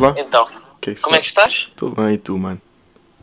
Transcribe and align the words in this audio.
lá? 0.00 0.14
Então, 0.16 0.44
Que 0.80 0.90
é 0.90 0.94
que 0.94 1.02
como 1.02 1.16
é 1.16 1.20
que 1.20 1.26
estás? 1.26 1.68
Estou 1.70 1.90
bem, 1.90 2.14
e 2.14 2.18
tu, 2.18 2.36
mano? 2.38 2.60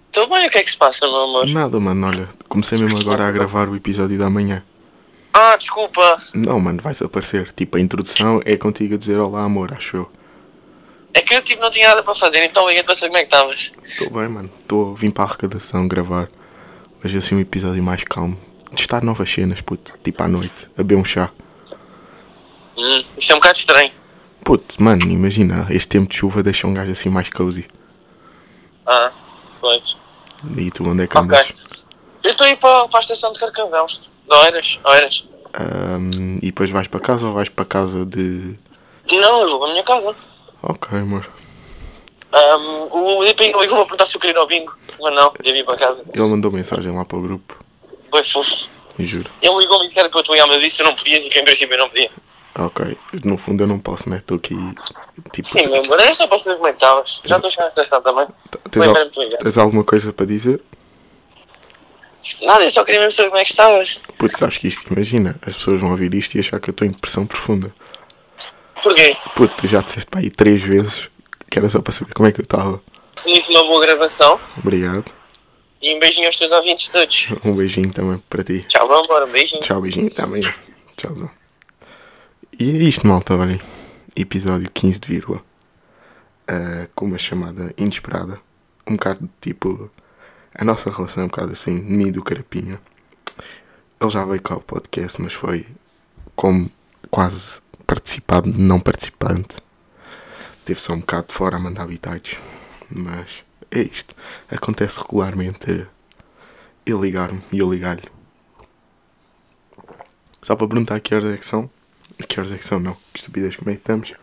Estou 0.08 0.28
bem, 0.28 0.48
o 0.48 0.50
que 0.50 0.58
é 0.58 0.64
que 0.64 0.72
se 0.72 0.78
passa, 0.78 1.06
meu 1.06 1.16
amor? 1.16 1.48
Nada, 1.48 1.80
mano, 1.80 2.08
olha, 2.08 2.30
comecei 2.48 2.78
mesmo 2.78 3.00
agora 3.00 3.28
a 3.28 3.32
gravar 3.32 3.70
o 3.70 3.76
episódio 3.76 4.18
da 4.18 4.30
manhã. 4.30 4.64
Ah, 5.34 5.56
desculpa. 5.56 6.18
Não, 6.34 6.60
mano, 6.60 6.82
vais 6.82 7.00
aparecer. 7.02 7.52
Tipo, 7.52 7.78
a 7.78 7.82
introdução 7.82 8.42
é 8.44 8.58
contigo 8.58 8.96
a 8.96 8.98
dizer 8.98 9.20
olá, 9.20 9.44
amor, 9.44 9.72
acho 9.74 9.98
eu. 9.98 10.08
É 11.14 11.22
que 11.22 11.34
eu 11.34 11.42
tipo, 11.44 11.62
não 11.62 11.70
tinha 11.70 11.88
nada 11.90 12.04
para 12.04 12.16
fazer, 12.16 12.44
então 12.44 12.68
liguei 12.68 12.84
para 12.84 12.96
saber 12.96 13.08
como 13.08 13.18
é 13.18 13.22
que 13.22 13.36
estavas. 13.36 13.72
Estou 13.88 14.10
bem, 14.10 14.28
mano. 14.28 14.50
Estou 14.60 14.96
vim 14.96 15.12
para 15.12 15.24
a 15.24 15.28
arrecadação 15.28 15.88
gravar. 15.88 16.30
Hoje 17.04 17.18
assim 17.18 17.36
um 17.36 17.40
episódio 17.40 17.84
mais 17.84 18.04
calmo. 18.04 18.38
Testar 18.76 19.04
novas 19.04 19.32
cenas, 19.32 19.62
puto. 19.62 19.94
Tipo 20.04 20.24
à 20.24 20.28
noite, 20.28 20.68
a 20.76 20.84
beber 20.84 20.96
um 20.96 21.06
chá. 21.06 21.32
Hum, 22.78 23.04
isto 23.18 23.32
é 23.32 23.36
um 23.36 23.40
bocado 23.40 23.58
estranho. 23.58 23.92
Puto, 24.48 24.82
mano, 24.82 25.04
imagina, 25.12 25.68
este 25.70 25.90
tempo 25.90 26.08
de 26.08 26.16
chuva 26.16 26.42
deixa 26.42 26.66
um 26.68 26.74
gajo 26.74 26.90
assim 26.90 27.10
mais 27.10 27.30
cozy. 27.30 27.68
Ah, 28.86 29.12
pois. 29.60 29.98
E 30.56 30.72
tu, 30.72 30.88
onde 30.88 31.04
é 31.04 31.08
que 31.08 31.18
andas? 31.18 31.52
Eu 32.24 32.32
estou 32.32 32.48
a 32.48 32.50
ir 32.50 32.56
para, 32.56 32.88
para 32.88 33.00
a 33.00 33.02
estação 33.02 33.34
de 33.34 33.40
Carcavelos. 33.42 34.10
De 34.26 34.34
Oeiras, 34.34 34.80
Oeiras. 34.86 35.26
Ahm, 35.54 36.38
e 36.42 36.46
depois 36.46 36.72
vais 36.72 36.88
para 36.88 37.02
casa 37.02 37.28
ou 37.28 37.34
vais 37.34 37.50
para 37.50 37.66
casa 37.66 38.06
de. 38.06 38.58
Não, 39.12 39.42
eu 39.42 39.50
vou 39.50 39.60
para 39.60 39.68
a 39.68 39.72
minha 39.74 39.84
casa. 39.84 40.16
Ok, 40.64 40.98
amor. 40.98 41.28
Um, 42.34 42.88
o 43.18 43.24
Lipinho 43.26 43.60
ligou-me 43.60 43.82
a 43.82 43.86
perguntar 43.86 44.06
se 44.06 44.16
eu 44.16 44.22
queria 44.22 44.34
ir 44.34 44.40
ao 44.40 44.48
bingo. 44.48 44.74
Mas 45.02 45.14
não, 45.14 45.34
devia 45.42 45.60
ir 45.60 45.66
para 45.66 45.76
casa. 45.76 46.02
Ele 46.14 46.26
mandou 46.26 46.54
mensagem 46.54 46.94
lá 46.94 47.04
para 47.04 47.18
o 47.18 47.22
grupo, 47.22 47.60
Foi 48.10 48.24
fofo. 48.24 48.70
juro. 48.98 49.30
Ele 49.42 49.58
ligou-me 49.58 49.84
e 49.84 49.88
disse 49.88 49.94
que 49.96 50.00
era 50.00 50.10
para 50.10 50.20
eu 50.22 50.24
te 50.24 50.32
ligar, 50.32 50.48
mas 50.48 50.62
disse 50.62 50.82
eu 50.82 50.86
não 50.86 50.96
podias 50.96 51.26
e 51.26 51.28
que 51.28 51.38
em 51.38 51.44
princípio 51.44 51.74
eu 51.74 51.80
não 51.80 51.90
podia. 51.90 52.10
Ok, 52.60 52.98
no 53.24 53.38
fundo 53.38 53.64
eu 53.64 53.68
não 53.68 53.78
posso, 53.78 54.10
né? 54.10 54.18
Estou 54.18 54.38
aqui. 54.38 54.56
Tipo, 55.32 55.48
Sim, 55.48 55.64
meu 55.70 55.84
amor, 55.84 56.00
era 56.00 56.16
só 56.16 56.26
para 56.28 56.40
saber 56.40 56.56
como 56.56 56.68
é 56.68 56.72
que 56.72 56.78
estavas. 56.78 57.22
Já 57.28 57.36
estou 57.36 57.48
a 57.48 57.52
chegar 57.52 57.64
na 57.64 57.70
estação 57.70 58.02
também. 58.02 58.28
tens, 58.72 58.86
al- 58.88 59.10
tens 59.38 59.58
alguma 59.60 59.84
coisa 59.84 60.12
para 60.12 60.26
dizer? 60.26 60.60
Nada, 62.42 62.64
eu 62.64 62.72
só 62.72 62.84
queria 62.84 63.00
mesmo 63.00 63.12
saber 63.16 63.30
como 63.30 63.40
é 63.40 63.46
que 63.46 63.52
estavas. 63.52 64.02
Putz, 64.18 64.42
acho 64.42 64.60
que 64.60 64.68
isto, 64.68 64.92
imagina, 64.92 65.36
as 65.46 65.56
pessoas 65.56 65.80
vão 65.80 65.92
ouvir 65.92 66.14
isto 66.16 66.36
e 66.36 66.40
achar 66.40 66.60
que 66.60 66.70
eu 66.70 66.72
estou 66.72 66.88
em 66.88 66.92
depressão 66.92 67.26
profunda. 67.28 67.74
Porquê? 68.84 69.16
Puto, 69.36 69.56
tu 69.56 69.68
já 69.68 69.82
disseste 69.82 70.10
para 70.10 70.20
aí 70.22 70.30
três 70.30 70.62
vezes 70.62 71.10
que 71.50 71.58
era 71.60 71.70
só 71.70 71.80
para 71.82 71.94
saber 71.94 72.14
como 72.14 72.28
é 72.28 72.32
que 72.32 72.42
eu 72.42 72.44
estava. 72.44 72.82
Muito 73.26 73.50
uma 73.52 73.64
boa 73.64 73.82
gravação 73.82 74.40
Obrigado. 74.58 75.14
e 75.82 75.96
um 75.96 76.00
beijinho 76.00 76.28
aos 76.28 76.36
teus 76.38 76.52
ouvintes 76.52 76.88
todos. 76.90 77.28
Um 77.46 77.56
beijinho 77.56 77.92
também 77.94 78.18
para 78.30 78.44
ti. 78.44 78.66
Tchau, 78.68 78.88
meu 78.88 78.98
amor, 79.04 79.24
um 79.24 79.32
beijinho. 79.32 79.62
Tchau, 79.62 79.80
beijinho. 79.82 80.08
Até 80.08 80.24
amanhã. 80.24 80.54
Tchauzão. 80.98 81.30
E 82.60 82.72
é 82.72 82.74
isto, 82.86 83.06
malta, 83.06 83.36
olhem. 83.36 83.62
Episódio 84.16 84.68
15 84.72 85.02
de 85.02 85.08
vírgula. 85.08 85.44
Ah, 86.48 86.88
com 86.96 87.06
uma 87.06 87.20
chamada 87.20 87.72
inesperada. 87.78 88.42
Um 88.88 88.94
bocado 88.94 89.30
tipo. 89.40 89.92
A 90.56 90.66
nossa 90.66 90.90
relação 90.90 91.22
é 91.22 91.26
um 91.28 91.30
bocado 91.30 91.52
assim, 91.52 91.76
de 91.76 91.84
mim 91.84 92.08
e 92.08 92.12
do 92.12 92.24
Carapinha. 92.24 92.82
Ele 94.02 94.10
já 94.10 94.26
veio 94.26 94.42
cá 94.42 94.56
ao 94.56 94.62
podcast, 94.62 95.22
mas 95.22 95.34
foi 95.34 95.68
como 96.36 96.72
quase 97.12 97.62
participado, 97.86 98.52
não 98.52 98.80
participante. 98.80 99.58
Teve 100.66 100.82
só 100.82 100.94
um 100.94 101.00
bocado 101.02 101.28
de 101.28 101.36
fora 101.36 101.58
a 101.58 101.60
mandar 101.60 101.84
habitats. 101.84 102.40
Mas 102.90 103.46
é 103.70 103.82
isto. 103.82 104.16
Acontece 104.50 104.98
regularmente 105.00 105.88
ele 106.88 107.02
ligar-me 107.02 107.40
e 107.52 107.60
eu 107.60 107.72
ligar-lhe. 107.72 108.10
Só 110.42 110.56
para 110.56 110.68
perguntar 110.68 111.00
que 111.02 111.14
horas 111.14 111.32
é 111.32 111.38
que 111.38 111.46
são. 111.46 111.70
Que 112.26 112.40
horas 112.40 112.52
é 112.52 112.58
que 112.58 112.66
são, 112.66 112.80
não. 112.80 112.94
Que 113.14 113.20
estupidez, 113.20 113.56
como 113.56 113.70
é 113.70 113.74
que 113.74 113.80
estamos? 113.80 114.14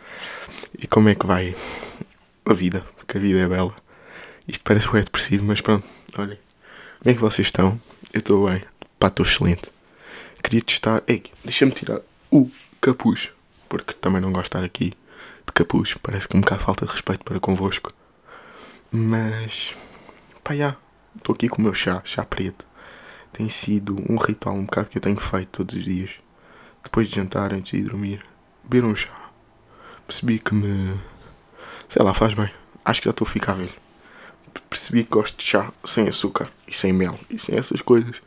E 0.78 0.86
como 0.86 1.08
é 1.08 1.14
que 1.14 1.26
vai 1.26 1.54
a 2.44 2.52
vida? 2.54 2.80
Porque 2.96 3.18
a 3.18 3.20
vida 3.20 3.40
é 3.40 3.46
bela. 3.46 3.74
Isto 4.46 4.64
parece 4.64 4.88
que 4.88 4.96
é 4.96 5.02
depressivo, 5.02 5.44
mas 5.46 5.60
pronto. 5.60 5.86
Olhem. 6.18 6.38
Como 6.98 7.10
é 7.10 7.14
que 7.14 7.20
vocês 7.20 7.48
estão? 7.48 7.80
Eu 8.12 8.18
estou 8.18 8.48
bem. 8.48 8.62
Pá, 8.98 9.08
estou 9.08 9.24
excelente. 9.24 9.70
Queria 10.42 10.62
testar. 10.62 11.02
Ei, 11.06 11.22
deixa-me 11.44 11.72
tirar 11.72 12.00
o 12.30 12.50
capuz. 12.80 13.30
Porque 13.68 13.94
também 13.94 14.20
não 14.20 14.32
gosto 14.32 14.44
de 14.44 14.48
estar 14.48 14.64
aqui 14.64 14.92
de 15.46 15.52
capuz. 15.52 15.94
Parece 16.02 16.28
que 16.28 16.36
um 16.36 16.40
bocado 16.40 16.62
falta 16.62 16.86
de 16.86 16.92
respeito 16.92 17.24
para 17.24 17.40
convosco. 17.40 17.92
Mas. 18.90 19.74
Pá, 20.42 20.54
já. 20.54 20.76
Estou 21.16 21.34
aqui 21.34 21.48
com 21.48 21.60
o 21.60 21.64
meu 21.64 21.74
chá, 21.74 22.02
chá 22.04 22.24
preto 22.24 22.66
tem 23.34 23.48
sido 23.48 23.96
um 24.08 24.16
ritual 24.16 24.54
um 24.54 24.64
bocado 24.64 24.88
que 24.88 24.96
eu 24.96 25.02
tenho 25.02 25.16
feito 25.16 25.48
todos 25.48 25.74
os 25.74 25.84
dias. 25.84 26.20
Depois 26.84 27.08
de 27.08 27.16
jantar, 27.16 27.52
antes 27.52 27.72
de 27.72 27.78
ir 27.78 27.84
dormir, 27.84 28.24
beber 28.62 28.84
um 28.84 28.94
chá. 28.94 29.30
Percebi 30.06 30.38
que 30.38 30.54
me. 30.54 31.00
sei 31.88 32.02
lá, 32.04 32.14
faz 32.14 32.34
bem. 32.34 32.50
Acho 32.84 33.00
que 33.00 33.06
já 33.06 33.10
estou 33.10 33.26
a 33.26 33.30
ficar 33.30 33.54
velho. 33.54 33.72
Percebi 34.68 35.02
que 35.02 35.10
gosto 35.10 35.38
de 35.38 35.44
chá 35.44 35.72
sem 35.84 36.06
açúcar 36.06 36.48
e 36.68 36.72
sem 36.72 36.92
mel 36.92 37.18
e 37.30 37.38
sem 37.38 37.56
essas 37.56 37.82
coisas. 37.82 38.22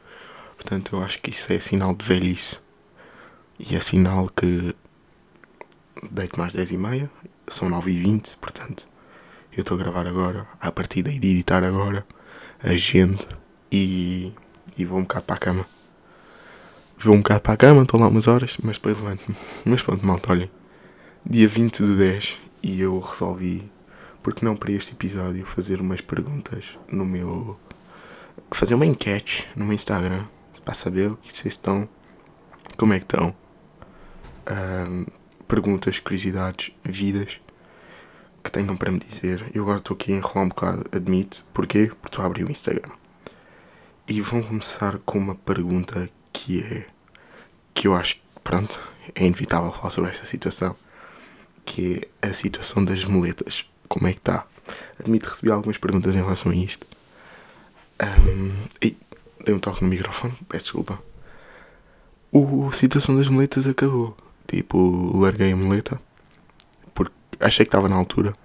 Portanto, 0.55 0.95
eu 0.95 1.03
acho 1.03 1.21
que 1.21 1.31
isso 1.31 1.53
é 1.53 1.59
sinal 1.59 1.95
de 1.95 2.03
velhice. 2.03 2.59
E 3.59 3.75
é 3.75 3.79
sinal 3.79 4.27
que. 4.29 4.75
deito 6.11 6.39
mais 6.39 6.53
10 6.53 6.71
e 6.71 6.77
meia, 6.77 7.11
são 7.47 7.69
9 7.69 7.91
e 7.91 7.99
20, 7.99 8.37
portanto. 8.37 8.87
Eu 9.53 9.61
estou 9.61 9.75
a 9.75 9.79
gravar 9.79 10.07
agora, 10.07 10.47
a 10.59 10.71
partir 10.71 11.03
daí 11.03 11.19
de 11.19 11.29
editar 11.29 11.63
agora, 11.63 12.05
agendo 12.63 13.25
e 13.71 14.33
e 14.77 14.85
vou 14.85 14.99
um 14.99 15.01
bocado 15.01 15.25
para 15.25 15.35
a 15.35 15.39
cama. 15.39 15.76
Vou 16.99 17.13
um 17.13 17.19
bocado 17.19 17.41
para 17.41 17.53
a 17.53 17.57
cama, 17.57 17.83
estou 17.83 17.99
lá 17.99 18.07
umas 18.07 18.27
horas, 18.27 18.57
mas 18.63 18.77
depois 18.77 18.99
levanto-me. 18.99 19.35
Mas 19.65 19.83
pronto, 19.83 20.03
malta, 20.03 20.31
olhem. 20.31 20.49
Dia 21.23 21.47
20 21.47 21.83
do 21.83 21.95
10 21.95 22.39
e 22.63 22.81
eu 22.81 22.99
resolvi, 22.99 23.71
porque 24.23 24.43
não 24.43 24.55
para 24.55 24.71
este 24.71 24.93
episódio, 24.93 25.45
fazer 25.45 25.79
umas 25.79 26.01
perguntas 26.01 26.79
no 26.91 27.05
meu. 27.05 27.59
fazer 28.49 28.73
uma 28.73 28.85
enquete 28.85 29.47
no 29.55 29.65
meu 29.65 29.75
Instagram, 29.75 30.25
para 30.65 30.73
saber 30.73 31.11
o 31.11 31.17
que 31.17 31.31
vocês 31.31 31.53
estão. 31.53 31.87
como 32.75 32.93
é 32.93 32.97
que 32.97 33.05
estão. 33.05 33.35
Ahm, 34.47 35.05
perguntas, 35.47 35.99
curiosidades, 35.99 36.71
vidas 36.83 37.39
que 38.43 38.51
tenham 38.51 38.75
para 38.75 38.91
me 38.91 38.97
dizer. 38.97 39.45
Eu 39.53 39.63
agora 39.63 39.77
estou 39.77 39.93
aqui 39.93 40.13
a 40.13 40.15
enrolar 40.15 40.45
um 40.45 40.49
bocado, 40.49 40.83
admito. 40.91 41.45
Porquê? 41.53 41.87
Porque 41.89 42.07
estou 42.07 42.23
a 42.23 42.25
abrir 42.25 42.43
o 42.43 42.49
Instagram. 42.51 42.89
E 44.07 44.19
vamos 44.19 44.47
começar 44.47 44.97
com 44.99 45.19
uma 45.19 45.35
pergunta 45.35 46.09
que 46.37 46.61
é. 46.61 46.85
que 47.73 47.87
eu 47.87 47.95
acho 47.95 48.15
que, 48.15 48.21
pronto, 48.43 48.93
é 49.15 49.25
inevitável 49.25 49.71
falar 49.71 49.89
sobre 49.89 50.11
esta 50.11 50.25
situação. 50.25 50.75
Que 51.65 52.07
é 52.21 52.27
a 52.27 52.33
situação 52.33 52.85
das 52.85 53.03
muletas. 53.05 53.65
Como 53.89 54.07
é 54.07 54.13
que 54.13 54.19
está? 54.19 54.45
Admito 54.99 55.29
recebi 55.29 55.51
algumas 55.51 55.77
perguntas 55.77 56.15
em 56.15 56.21
relação 56.21 56.51
a 56.51 56.55
isto. 56.55 56.85
Ahm, 57.99 58.51
e 58.81 58.95
dei 59.43 59.55
um 59.55 59.59
toque 59.59 59.83
no 59.83 59.89
microfone, 59.89 60.37
peço 60.47 60.65
desculpa. 60.65 61.01
O 62.31 62.67
a 62.67 62.71
situação 62.71 63.15
das 63.15 63.27
muletas 63.27 63.65
acabou. 63.65 64.15
Tipo, 64.45 65.17
larguei 65.17 65.51
a 65.51 65.55
muleta. 65.55 65.99
Porque 66.93 67.15
achei 67.39 67.65
que 67.65 67.69
estava 67.69 67.89
na 67.89 67.95
altura. 67.95 68.35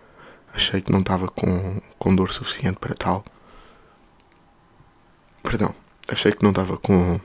Achei 0.54 0.81
que 0.81 0.91
não 0.91 1.00
estava 1.00 1.28
com, 1.28 1.81
com 1.98 2.14
dor 2.14 2.32
suficiente 2.32 2.78
para 2.78 2.94
tal. 2.94 3.25
Perdão, 5.42 5.75
achei 6.08 6.32
que 6.32 6.42
não 6.42 6.50
estava 6.50 6.78
com, 6.78 7.20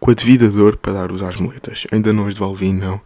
com 0.00 0.10
a 0.10 0.14
devida 0.14 0.48
dor 0.48 0.76
para 0.76 0.92
dar 0.92 1.12
usar 1.12 1.28
as 1.28 1.36
muletas. 1.36 1.86
Ainda 1.92 2.12
não 2.12 2.26
as 2.26 2.34
devolvi, 2.34 2.72
não. 2.72 3.00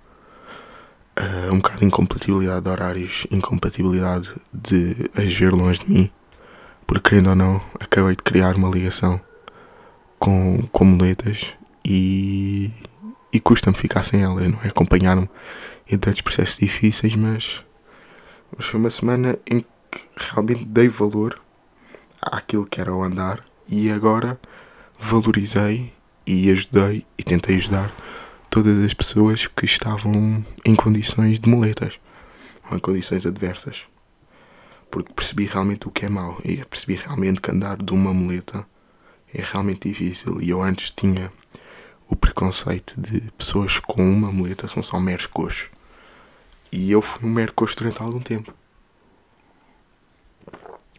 Ah, 1.16 1.52
um 1.52 1.56
bocado 1.56 1.80
de 1.80 1.86
incompatibilidade 1.86 2.62
de 2.62 2.70
horários, 2.70 3.26
incompatibilidade 3.30 4.30
de 4.52 5.10
as 5.16 5.32
ver 5.32 5.52
longe 5.52 5.80
de 5.80 5.90
mim. 5.90 6.10
Porque, 6.86 7.10
querendo 7.10 7.30
ou 7.30 7.36
não, 7.36 7.60
acabei 7.78 8.16
de 8.16 8.22
criar 8.22 8.56
uma 8.56 8.68
ligação 8.68 9.20
com, 10.18 10.62
com 10.72 10.84
muletas 10.84 11.54
e, 11.84 12.70
e 13.32 13.40
custa-me 13.40 13.76
ficar 13.76 14.02
sem 14.02 14.22
elas, 14.22 14.48
não 14.48 14.58
é? 14.62 14.68
Acompanharam-me 14.68 15.28
em 15.88 15.98
tantos 15.98 16.20
processos 16.20 16.58
difíceis, 16.58 17.14
mas, 17.16 17.64
mas 18.56 18.66
foi 18.66 18.80
uma 18.80 18.90
semana 18.90 19.38
em 19.50 19.60
que 19.60 20.00
realmente 20.32 20.64
dei 20.64 20.88
valor 20.88 21.40
àquilo 22.22 22.64
que 22.64 22.80
era 22.80 22.94
o 22.94 23.02
andar 23.02 23.44
e 23.68 23.90
agora 23.90 24.40
valorizei 24.98 25.92
e 26.30 26.48
ajudei 26.48 27.04
e 27.18 27.24
tentei 27.24 27.56
ajudar 27.56 27.92
todas 28.48 28.78
as 28.84 28.94
pessoas 28.94 29.48
que 29.48 29.64
estavam 29.64 30.44
em 30.64 30.76
condições 30.76 31.40
de 31.40 31.48
muletas 31.48 31.98
ou 32.70 32.76
em 32.76 32.80
condições 32.80 33.26
adversas. 33.26 33.82
Porque 34.92 35.12
percebi 35.12 35.46
realmente 35.46 35.88
o 35.88 35.90
que 35.90 36.06
é 36.06 36.08
mau 36.08 36.38
e 36.44 36.64
percebi 36.64 36.94
realmente 36.94 37.40
que 37.40 37.50
andar 37.50 37.82
de 37.82 37.92
uma 37.92 38.14
muleta 38.14 38.64
é 39.34 39.42
realmente 39.42 39.88
difícil. 39.88 40.40
E 40.40 40.50
eu 40.50 40.62
antes 40.62 40.92
tinha 40.92 41.32
o 42.08 42.14
preconceito 42.14 43.00
de 43.00 43.32
pessoas 43.32 43.80
com 43.80 44.08
uma 44.08 44.30
muleta 44.30 44.68
são 44.68 44.84
só 44.84 45.00
meros 45.00 45.26
coxos. 45.26 45.68
E 46.70 46.92
eu 46.92 47.02
fui 47.02 47.28
um 47.28 47.32
mero 47.32 47.52
coxo 47.54 47.76
durante 47.76 48.00
algum 48.00 48.20
tempo. 48.20 48.54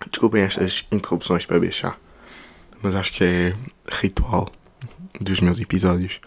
Desculpem 0.09 0.43
estas 0.43 0.85
interrupções 0.91 1.45
para 1.45 1.71
chá, 1.71 1.95
mas 2.81 2.95
acho 2.95 3.13
que 3.13 3.23
é 3.23 3.55
ritual 3.89 4.51
dos 5.19 5.41
meus 5.41 5.59
episódios 5.59 6.19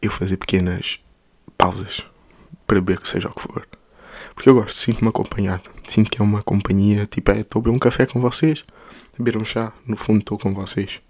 eu 0.00 0.10
fazer 0.10 0.36
pequenas 0.36 0.98
pausas 1.56 2.04
para 2.66 2.80
beber 2.80 3.00
que 3.00 3.08
seja 3.08 3.28
o 3.28 3.32
que 3.32 3.42
for. 3.42 3.66
Porque 4.34 4.48
eu 4.48 4.54
gosto, 4.54 4.76
sinto-me 4.76 5.08
acompanhado. 5.08 5.70
Sinto 5.86 6.10
que 6.10 6.20
é 6.20 6.24
uma 6.24 6.42
companhia, 6.42 7.06
tipo, 7.06 7.30
é, 7.30 7.40
estou 7.40 7.60
a 7.60 7.62
beber 7.62 7.76
um 7.76 7.78
café 7.78 8.06
com 8.06 8.20
vocês, 8.20 8.64
a 9.14 9.22
beber 9.22 9.36
um 9.36 9.44
chá, 9.44 9.72
no 9.86 9.96
fundo 9.96 10.20
estou 10.20 10.38
com 10.38 10.52
vocês. 10.54 11.00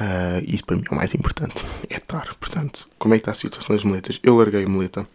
Uh, 0.00 0.42
isso 0.46 0.64
para 0.64 0.76
mim 0.76 0.84
é 0.90 0.94
o 0.94 0.96
mais 0.96 1.14
importante, 1.14 1.64
é 1.90 1.96
estar. 1.96 2.34
Portanto, 2.36 2.88
como 2.98 3.14
é 3.14 3.18
que 3.18 3.22
está 3.22 3.32
a 3.32 3.34
situação 3.34 3.76
das 3.76 3.84
moletas? 3.84 4.18
Eu 4.22 4.36
larguei 4.36 4.64
a 4.64 4.68
muleta. 4.68 5.06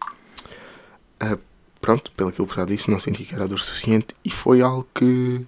Uh, 1.22 1.38
pronto, 1.80 2.12
pelo 2.12 2.30
que 2.30 2.40
eu 2.40 2.48
já 2.48 2.64
disse, 2.64 2.90
não 2.90 3.00
senti 3.00 3.24
que 3.24 3.34
era 3.34 3.48
dor 3.48 3.58
suficiente 3.58 4.14
e 4.24 4.30
foi 4.30 4.62
algo 4.62 4.86
que, 4.94 5.46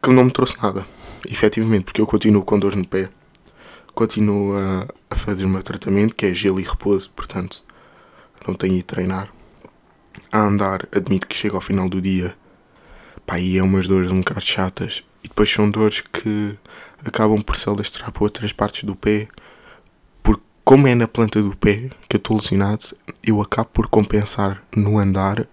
que 0.00 0.10
não 0.10 0.24
me 0.24 0.30
trouxe 0.30 0.56
nada, 0.62 0.86
efetivamente, 1.28 1.84
porque 1.84 2.00
eu 2.00 2.06
continuo 2.06 2.44
com 2.44 2.58
dores 2.58 2.76
no 2.76 2.86
pé, 2.86 3.10
continuo 4.00 4.56
a, 4.56 4.86
a 5.10 5.14
fazer 5.14 5.44
o 5.44 5.48
meu 5.50 5.62
tratamento, 5.62 6.16
que 6.16 6.24
é 6.24 6.32
gelo 6.32 6.58
e 6.58 6.62
repouso, 6.62 7.10
portanto, 7.10 7.62
não 8.48 8.54
tenho 8.54 8.72
ido 8.72 8.84
treinar. 8.84 9.30
A 10.32 10.38
andar, 10.38 10.88
admito 10.90 11.26
que 11.26 11.36
chega 11.36 11.54
ao 11.54 11.60
final 11.60 11.86
do 11.86 12.00
dia, 12.00 12.34
pá, 13.26 13.38
e 13.38 13.58
é 13.58 13.62
umas 13.62 13.86
dores 13.86 14.10
um 14.10 14.20
bocado 14.20 14.40
chatas, 14.40 15.04
e 15.22 15.28
depois 15.28 15.50
são 15.50 15.70
dores 15.70 16.00
que 16.00 16.56
acabam 17.04 17.42
por 17.42 17.54
se 17.56 17.68
alastrar 17.68 18.10
para 18.10 18.24
outras 18.24 18.54
partes 18.54 18.84
do 18.84 18.96
pé, 18.96 19.28
porque 20.22 20.42
como 20.64 20.88
é 20.88 20.94
na 20.94 21.06
planta 21.06 21.42
do 21.42 21.54
pé 21.54 21.90
que 22.08 22.16
eu 22.16 22.18
estou 22.18 22.38
lesionado, 22.38 22.96
eu 23.22 23.38
acabo 23.42 23.68
por 23.68 23.86
compensar 23.88 24.62
no 24.74 24.98
andar 24.98 25.40
uh, 25.42 25.46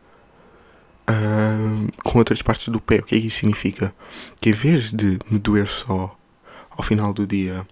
com 2.01 2.17
outras 2.17 2.41
partes 2.41 2.69
do 2.69 2.79
pé. 2.79 2.99
O 2.99 3.03
que 3.03 3.15
é 3.15 3.19
que 3.19 3.27
isso 3.27 3.39
significa? 3.39 3.93
Que 4.39 4.51
em 4.51 4.53
vez 4.53 4.93
de 4.93 5.19
me 5.29 5.37
doer 5.37 5.67
só 5.67 6.17
ao 6.69 6.81
final 6.81 7.11
do 7.11 7.27
dia 7.27 7.67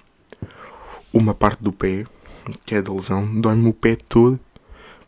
uma 1.15 1.33
parte 1.33 1.63
do 1.63 1.71
pé, 1.71 2.03
que 2.65 2.75
é 2.75 2.81
da 2.81 2.93
lesão, 2.93 3.39
dói-me 3.39 3.69
o 3.69 3.73
pé 3.73 3.95
todo, 3.95 4.37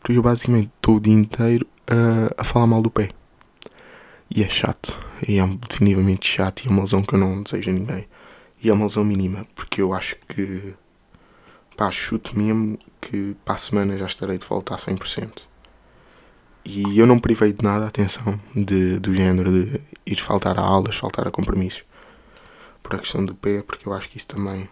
porque 0.00 0.16
eu 0.16 0.22
basicamente 0.22 0.70
estou 0.76 0.96
o 0.96 1.00
dia 1.00 1.12
inteiro 1.12 1.66
a, 1.86 2.40
a 2.40 2.44
falar 2.44 2.66
mal 2.66 2.80
do 2.80 2.90
pé. 2.90 3.10
E 4.34 4.42
é 4.42 4.48
chato, 4.48 4.98
e 5.26 5.38
é 5.38 5.46
definitivamente 5.68 6.26
chato, 6.26 6.64
e 6.64 6.68
é 6.68 6.70
uma 6.70 6.80
lesão 6.80 7.02
que 7.02 7.14
eu 7.14 7.18
não 7.18 7.42
desejo 7.42 7.70
a 7.70 7.72
ninguém. 7.74 8.08
E 8.62 8.70
é 8.70 8.72
uma 8.72 8.86
lesão 8.86 9.04
mínima, 9.04 9.46
porque 9.54 9.82
eu 9.82 9.92
acho 9.92 10.16
que, 10.26 10.74
pá, 11.76 11.90
chuto 11.90 12.36
mesmo 12.36 12.78
que 13.00 13.36
para 13.44 13.54
a 13.54 13.58
semana 13.58 13.98
já 13.98 14.06
estarei 14.06 14.38
de 14.38 14.46
volta 14.46 14.74
a 14.74 14.78
100%. 14.78 15.46
E 16.64 16.98
eu 16.98 17.06
não 17.06 17.18
privei 17.18 17.52
de 17.52 17.62
nada, 17.62 17.86
atenção, 17.86 18.40
de, 18.54 18.98
do 18.98 19.14
género 19.14 19.52
de 19.52 19.80
ir 20.06 20.20
faltar 20.20 20.58
a 20.58 20.62
aulas, 20.62 20.96
faltar 20.96 21.28
a 21.28 21.30
compromissos. 21.30 21.84
Por 22.82 22.94
a 22.94 22.98
questão 22.98 23.24
do 23.24 23.34
pé, 23.34 23.62
porque 23.62 23.86
eu 23.86 23.92
acho 23.92 24.08
que 24.08 24.16
isso 24.16 24.28
também 24.28 24.68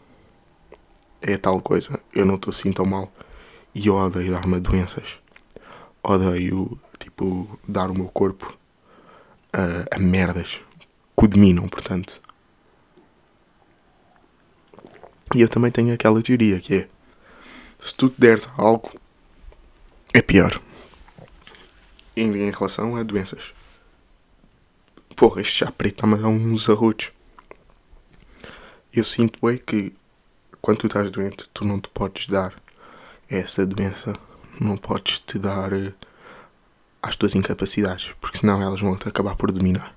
é 1.26 1.36
tal 1.36 1.60
coisa. 1.60 2.00
Eu 2.14 2.24
não 2.24 2.36
estou 2.36 2.50
assim 2.52 2.72
tão 2.72 2.86
mal. 2.86 3.12
E 3.74 3.88
eu 3.88 3.96
odeio 3.96 4.32
dar-me 4.32 4.60
doenças. 4.60 5.18
Odeio, 6.02 6.78
tipo, 6.98 7.58
dar 7.66 7.90
o 7.90 7.94
meu 7.94 8.08
corpo 8.08 8.56
a, 9.52 9.96
a 9.96 9.98
merdas 9.98 10.60
que 11.18 11.24
o 11.24 11.28
dominam, 11.28 11.68
portanto. 11.68 12.22
E 15.34 15.40
eu 15.40 15.48
também 15.48 15.72
tenho 15.72 15.92
aquela 15.92 16.22
teoria 16.22 16.60
que 16.60 16.74
é: 16.74 16.88
se 17.80 17.92
tu 17.94 18.08
te 18.08 18.20
deres 18.20 18.48
a 18.56 18.62
algo, 18.62 18.92
é 20.14 20.22
pior 20.22 20.60
em, 22.16 22.30
em 22.36 22.50
relação 22.50 22.94
a 22.94 23.02
doenças. 23.02 23.52
Porra, 25.16 25.40
este 25.40 25.64
chá 25.64 25.72
preto 25.72 25.96
está-me 25.96 26.14
a 26.14 26.18
dar 26.18 26.28
uns 26.28 26.68
arrotos. 26.68 27.10
Eu 28.92 29.02
sinto 29.02 29.38
bem 29.44 29.58
que 29.58 29.92
quando 30.66 30.78
tu 30.78 30.88
estás 30.88 31.12
doente, 31.12 31.48
tu 31.54 31.64
não 31.64 31.80
te 31.80 31.88
podes 31.90 32.26
dar 32.26 32.52
essa 33.30 33.64
doença. 33.64 34.12
Não 34.60 34.76
podes 34.76 35.20
te 35.20 35.38
dar 35.38 35.72
uh, 35.72 35.94
às 37.00 37.14
tuas 37.14 37.36
incapacidades, 37.36 38.16
porque 38.20 38.38
senão 38.38 38.60
elas 38.60 38.80
vão 38.80 38.96
te 38.96 39.08
acabar 39.08 39.36
por 39.36 39.52
dominar. 39.52 39.96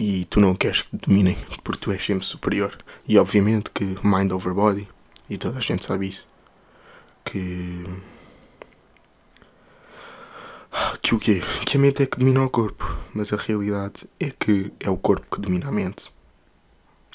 E 0.00 0.24
tu 0.24 0.40
não 0.40 0.54
queres 0.54 0.80
que 0.80 0.96
dominem, 0.96 1.36
porque 1.62 1.80
tu 1.82 1.92
és 1.92 2.02
sempre 2.02 2.24
superior. 2.24 2.78
E 3.06 3.18
obviamente 3.18 3.70
que 3.70 3.84
mind 4.02 4.32
over 4.32 4.54
body, 4.54 4.88
e 5.28 5.36
toda 5.36 5.58
a 5.58 5.60
gente 5.60 5.84
sabe 5.84 6.08
isso, 6.08 6.26
que 7.22 7.84
que 11.02 11.14
o 11.14 11.18
quê? 11.18 11.42
Que 11.66 11.76
a 11.76 11.80
mente 11.80 12.02
é 12.04 12.06
que 12.06 12.18
domina 12.18 12.42
o 12.42 12.48
corpo, 12.48 12.96
mas 13.12 13.34
a 13.34 13.36
realidade 13.36 14.08
é 14.18 14.30
que 14.30 14.72
é 14.80 14.88
o 14.88 14.96
corpo 14.96 15.26
que 15.30 15.42
domina 15.42 15.68
a 15.68 15.72
mente. 15.72 16.10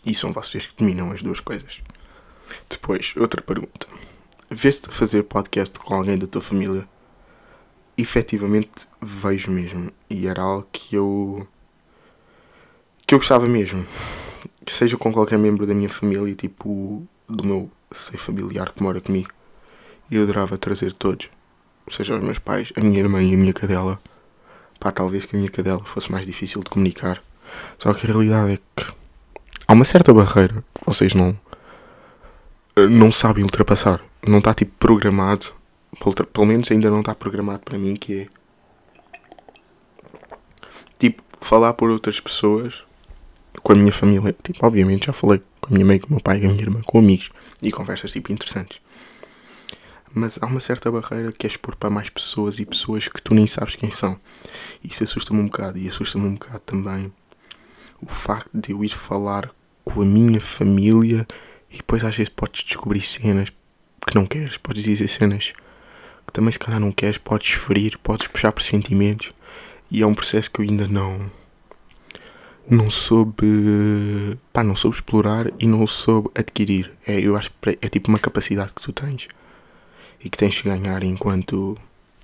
E 0.06 0.14
são 0.14 0.32
vocês 0.32 0.68
que 0.68 0.76
dominam 0.78 1.12
as 1.12 1.24
duas 1.24 1.40
coisas. 1.40 1.82
Depois, 2.70 3.14
outra 3.18 3.42
pergunta. 3.42 3.88
Vês-te 4.50 4.90
fazer 4.90 5.24
podcast 5.24 5.80
com 5.80 5.96
alguém 5.96 6.18
da 6.18 6.28
tua 6.28 6.42
família? 6.42 6.88
Efetivamente 7.98 8.88
vejo 9.02 9.52
mesmo. 9.52 9.92
E 10.10 10.28
era 10.28 10.42
algo 10.42 10.68
que 10.72 10.96
eu. 10.96 11.48
que 13.06 13.14
eu 13.14 13.20
gostava 13.20 13.48
mesmo. 13.48 13.86
Que 14.66 14.72
seja 14.72 14.98
com 14.98 15.12
qualquer 15.12 15.38
membro 15.38 15.66
da 15.66 15.74
minha 15.74 15.90
família, 15.90 16.34
tipo 16.36 17.08
do 17.28 17.44
meu 17.44 17.72
seio 17.92 18.18
familiar 18.18 18.72
que 18.72 18.84
mora 18.84 19.02
comigo. 19.02 19.30
E 20.10 20.16
eu 20.16 20.24
adorava 20.24 20.58
trazer 20.58 20.94
todos 20.94 21.30
seja 21.90 22.16
os 22.16 22.24
meus 22.24 22.40
pais, 22.40 22.72
a 22.76 22.82
minha 22.82 23.00
irmã 23.00 23.22
e 23.22 23.34
a 23.34 23.38
minha 23.38 23.54
cadela. 23.54 24.00
Pá, 24.80 24.92
talvez 24.92 25.26
que 25.26 25.36
a 25.36 25.40
minha 25.40 25.52
cadela 25.52 25.84
fosse 25.84 26.12
mais 26.12 26.26
difícil 26.26 26.62
de 26.64 26.70
comunicar. 26.70 27.22
Só 27.78 27.94
que 27.94 28.06
a 28.06 28.10
realidade 28.10 28.54
é 28.54 28.58
que 28.76 28.92
há 29.68 29.74
uma 29.74 29.86
certa 29.86 30.14
barreira 30.14 30.64
que 30.74 30.86
vocês 30.86 31.14
não 31.14 31.38
não 32.76 33.12
sabem 33.12 33.44
ultrapassar. 33.44 34.04
Não 34.26 34.40
está 34.40 34.54
tipo 34.54 34.72
programado. 34.80 35.48
Pelo 36.32 36.48
menos 36.48 36.72
ainda 36.72 36.90
não 36.90 37.02
está 37.02 37.14
programado 37.14 37.60
para 37.64 37.78
mim 37.78 37.96
que 37.96 38.22
é 38.22 38.28
tipo 40.98 41.22
falar 41.40 41.74
por 41.74 41.90
outras 41.90 42.20
pessoas 42.20 42.84
com 43.62 43.74
a 43.74 43.76
minha 43.76 43.92
família. 43.92 44.36
Tipo, 44.42 44.66
obviamente 44.66 45.06
já 45.08 45.14
falei 45.14 45.42
com 45.62 45.70
a 45.70 45.74
minha 45.74 45.86
mãe, 45.86 46.00
com 46.00 46.08
o 46.08 46.12
meu 46.12 46.22
pai, 46.22 46.40
com 46.40 46.48
a 46.48 46.50
minha 46.50 46.62
irmã, 46.62 46.82
com 46.86 47.00
amigos 47.00 47.30
e 47.62 47.72
conversas 47.72 48.12
tipo 48.12 48.32
interessantes 48.32 48.82
mas 50.14 50.38
há 50.42 50.46
uma 50.46 50.60
certa 50.60 50.92
barreira 50.92 51.32
que 51.32 51.48
é 51.48 51.50
expor 51.50 51.76
para 51.76 51.90
mais 51.90 52.10
pessoas 52.10 52.60
e 52.60 52.66
pessoas 52.66 53.08
que 53.08 53.22
tu 53.22 53.34
nem 53.34 53.48
sabes 53.48 53.76
quem 53.76 53.90
são. 53.90 54.20
Isso 54.84 55.04
assusta-me 55.04 55.40
um 55.40 55.46
bocado 55.46 55.80
e 55.80 55.88
assusta-me 55.88 56.28
um 56.28 56.34
bocado 56.36 56.60
também 56.60 57.12
o 58.02 58.06
facto 58.06 58.50
de 58.54 58.72
eu 58.74 58.84
ir 58.84 58.90
falar 58.90 59.50
com 59.84 60.02
a 60.02 60.06
minha 60.06 60.40
família 60.40 61.26
e 61.74 61.78
depois 61.78 62.04
às 62.04 62.16
vezes 62.16 62.30
podes 62.30 62.64
descobrir 62.64 63.02
cenas 63.02 63.50
que 64.08 64.16
não 64.16 64.26
queres, 64.26 64.58
podes 64.58 64.84
dizer 64.84 65.08
cenas 65.08 65.52
que 66.26 66.32
também 66.32 66.52
se 66.52 66.60
calhar 66.60 66.80
não 66.80 66.92
queres, 66.92 67.18
podes 67.18 67.52
ferir, 67.52 67.98
podes 67.98 68.28
puxar 68.28 68.52
por 68.52 68.62
sentimentos 68.62 69.34
e 69.92 70.02
é 70.02 70.08
um 70.08 70.14
processo 70.14 70.50
que 70.50 70.62
eu 70.62 70.66
ainda 70.66 70.88
não 70.88 71.30
não 72.70 72.90
soube 72.90 73.46
pá, 74.52 74.64
não 74.64 74.76
soube 74.76 74.96
explorar 74.96 75.52
e 75.60 75.68
não 75.68 75.86
soube 75.86 76.30
adquirir. 76.36 76.92
É, 77.06 77.20
eu 77.20 77.36
acho 77.36 77.52
que 77.62 77.78
é 77.82 77.90
tipo 77.90 78.10
uma 78.10 78.20
capacidade 78.20 78.74
que 78.74 78.82
tu 78.82 78.94
tens 78.94 79.28
e 80.24 80.30
que 80.30 80.38
tens 80.38 80.62
que 80.62 80.70
ganhar 80.70 81.04
enquanto. 81.04 81.78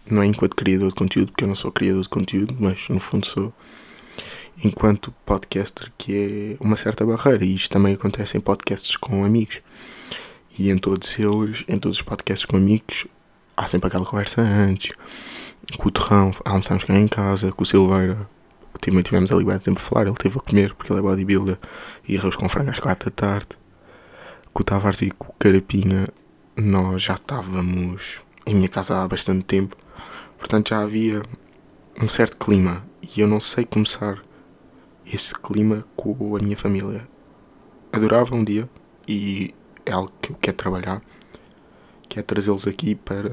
Não 0.09 0.23
é 0.23 0.25
enquanto 0.25 0.55
criador 0.55 0.89
de 0.89 0.95
conteúdo, 0.95 1.31
porque 1.31 1.43
eu 1.43 1.47
não 1.47 1.55
sou 1.55 1.71
criador 1.71 2.01
de 2.01 2.09
conteúdo, 2.09 2.55
mas 2.59 2.87
no 2.89 2.99
fundo 2.99 3.25
sou. 3.25 3.53
Enquanto 4.63 5.13
podcaster, 5.25 5.91
que 5.97 6.57
é 6.59 6.63
uma 6.63 6.75
certa 6.75 7.05
barreira, 7.05 7.45
e 7.45 7.55
isto 7.55 7.71
também 7.71 7.93
acontece 7.93 8.37
em 8.37 8.41
podcasts 8.41 8.95
com 8.95 9.23
amigos. 9.23 9.61
E 10.57 10.69
em 10.69 10.77
todos 10.77 11.17
eles, 11.17 11.63
em 11.67 11.77
todos 11.77 11.97
os 11.97 12.01
podcasts 12.01 12.45
com 12.45 12.57
amigos, 12.57 13.07
há 13.55 13.67
sempre 13.67 13.87
aquela 13.87 14.05
conversa 14.05 14.41
antes. 14.41 14.91
Com 15.77 15.87
o 15.87 15.91
Terrão, 15.91 16.31
almoçámos 16.45 16.83
cá 16.83 16.95
em 16.95 17.07
casa, 17.07 17.51
com 17.51 17.63
o 17.63 17.65
Silveira, 17.65 18.27
também 18.79 19.01
tivemos 19.01 19.31
ali 19.31 19.43
bem 19.43 19.59
tempo 19.59 19.79
a 19.79 19.83
falar, 19.83 20.07
ele 20.07 20.15
teve 20.15 20.37
a 20.37 20.41
comer 20.41 20.73
porque 20.73 20.91
ele 20.91 20.99
é 20.99 21.03
bodybuilder 21.03 21.57
e 22.07 22.17
arroz 22.17 22.35
com 22.35 22.47
frango 22.47 22.71
às 22.71 22.79
4 22.79 23.09
da 23.09 23.15
tarde. 23.15 23.49
Com 24.53 24.61
o 24.61 24.63
Tavares 24.63 25.01
e 25.01 25.11
com 25.11 25.27
o 25.27 25.33
Carapinha 25.37 26.07
nós 26.55 27.03
já 27.03 27.13
estávamos 27.13 28.21
em 28.45 28.55
minha 28.55 28.69
casa 28.69 29.01
há 29.01 29.07
bastante 29.07 29.45
tempo, 29.45 29.77
portanto 30.37 30.69
já 30.69 30.79
havia 30.79 31.21
um 32.01 32.07
certo 32.07 32.37
clima 32.37 32.83
e 33.15 33.21
eu 33.21 33.27
não 33.27 33.39
sei 33.39 33.65
começar 33.65 34.23
esse 35.05 35.33
clima 35.33 35.79
com 35.95 36.35
a 36.35 36.39
minha 36.39 36.57
família. 36.57 37.07
Adorava 37.91 38.35
um 38.35 38.43
dia 38.43 38.69
e 39.07 39.53
é 39.85 39.91
algo 39.91 40.11
que 40.21 40.31
eu 40.31 40.35
quero 40.35 40.57
trabalhar, 40.57 41.01
que 42.07 42.19
é 42.19 42.21
trazê-los 42.21 42.67
aqui 42.67 42.95
para 42.95 43.29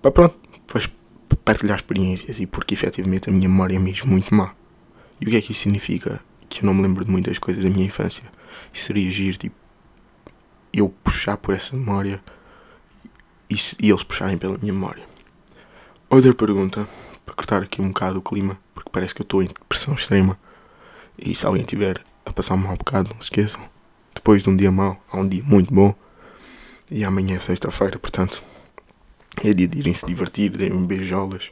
para 0.00 0.10
pronto, 0.10 0.36
depois 0.52 0.90
partilhar 1.44 1.76
experiências 1.76 2.40
e 2.40 2.46
porque 2.46 2.74
efetivamente 2.74 3.28
a 3.28 3.32
minha 3.32 3.48
memória 3.48 3.76
é 3.76 3.78
mesmo 3.78 4.10
muito 4.10 4.34
má. 4.34 4.54
E 5.20 5.26
o 5.26 5.30
que 5.30 5.36
é 5.36 5.40
que 5.40 5.52
isso 5.52 5.62
significa? 5.62 6.20
Que 6.48 6.62
eu 6.62 6.66
não 6.66 6.74
me 6.74 6.82
lembro 6.82 7.04
de 7.04 7.10
muitas 7.10 7.38
coisas 7.38 7.64
da 7.64 7.70
minha 7.70 7.86
infância. 7.86 8.24
Isso 8.72 8.86
seria 8.86 9.08
agir 9.08 9.36
tipo 9.36 9.56
eu 10.72 10.88
puxar 10.88 11.36
por 11.36 11.54
essa 11.54 11.76
memória 11.76 12.22
e, 13.48 13.54
e 13.80 13.90
eles 13.90 14.04
puxarem 14.04 14.36
pela 14.36 14.58
minha 14.58 14.72
memória. 14.72 15.04
Outra 16.10 16.34
pergunta, 16.34 16.86
para 17.24 17.34
cortar 17.34 17.62
aqui 17.62 17.80
um 17.80 17.88
bocado 17.88 18.18
o 18.18 18.22
clima, 18.22 18.58
porque 18.74 18.90
parece 18.90 19.14
que 19.14 19.22
eu 19.22 19.24
estou 19.24 19.42
em 19.42 19.46
depressão 19.46 19.94
extrema. 19.94 20.38
E 21.18 21.34
se 21.34 21.46
alguém 21.46 21.64
tiver 21.64 22.04
a 22.24 22.32
passar 22.32 22.54
um 22.54 22.76
bocado, 22.76 23.10
não 23.10 23.20
se 23.20 23.26
esqueçam. 23.26 23.62
Depois 24.14 24.42
de 24.42 24.50
um 24.50 24.56
dia 24.56 24.70
mau, 24.70 25.02
há 25.10 25.18
um 25.18 25.28
dia 25.28 25.42
muito 25.44 25.72
bom. 25.72 25.94
E 26.90 27.04
amanhã 27.04 27.36
é 27.36 27.40
sexta-feira, 27.40 27.98
portanto, 27.98 28.42
É 29.42 29.52
dia 29.52 29.66
de 29.66 29.78
irem 29.78 29.92
se 29.92 30.06
divertir, 30.06 30.50
de 30.50 30.64
irem 30.64 30.86
beijolas, 30.86 31.50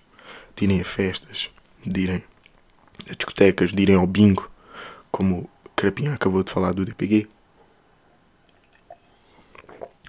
de 0.55 0.65
irem 0.65 0.81
a 0.81 0.85
festas, 0.85 1.51
de 1.85 2.01
irem 2.01 2.23
a 3.11 3.15
discotecas, 3.15 3.73
de 3.73 3.83
irem 3.83 3.97
ao 3.97 4.07
bingo, 4.07 4.49
como 5.11 5.51
o 5.65 5.71
Carapinha 5.75 6.15
acabou 6.15 6.45
de 6.45 6.53
falar 6.53 6.73
do 6.73 6.85
DPG. 6.85 7.29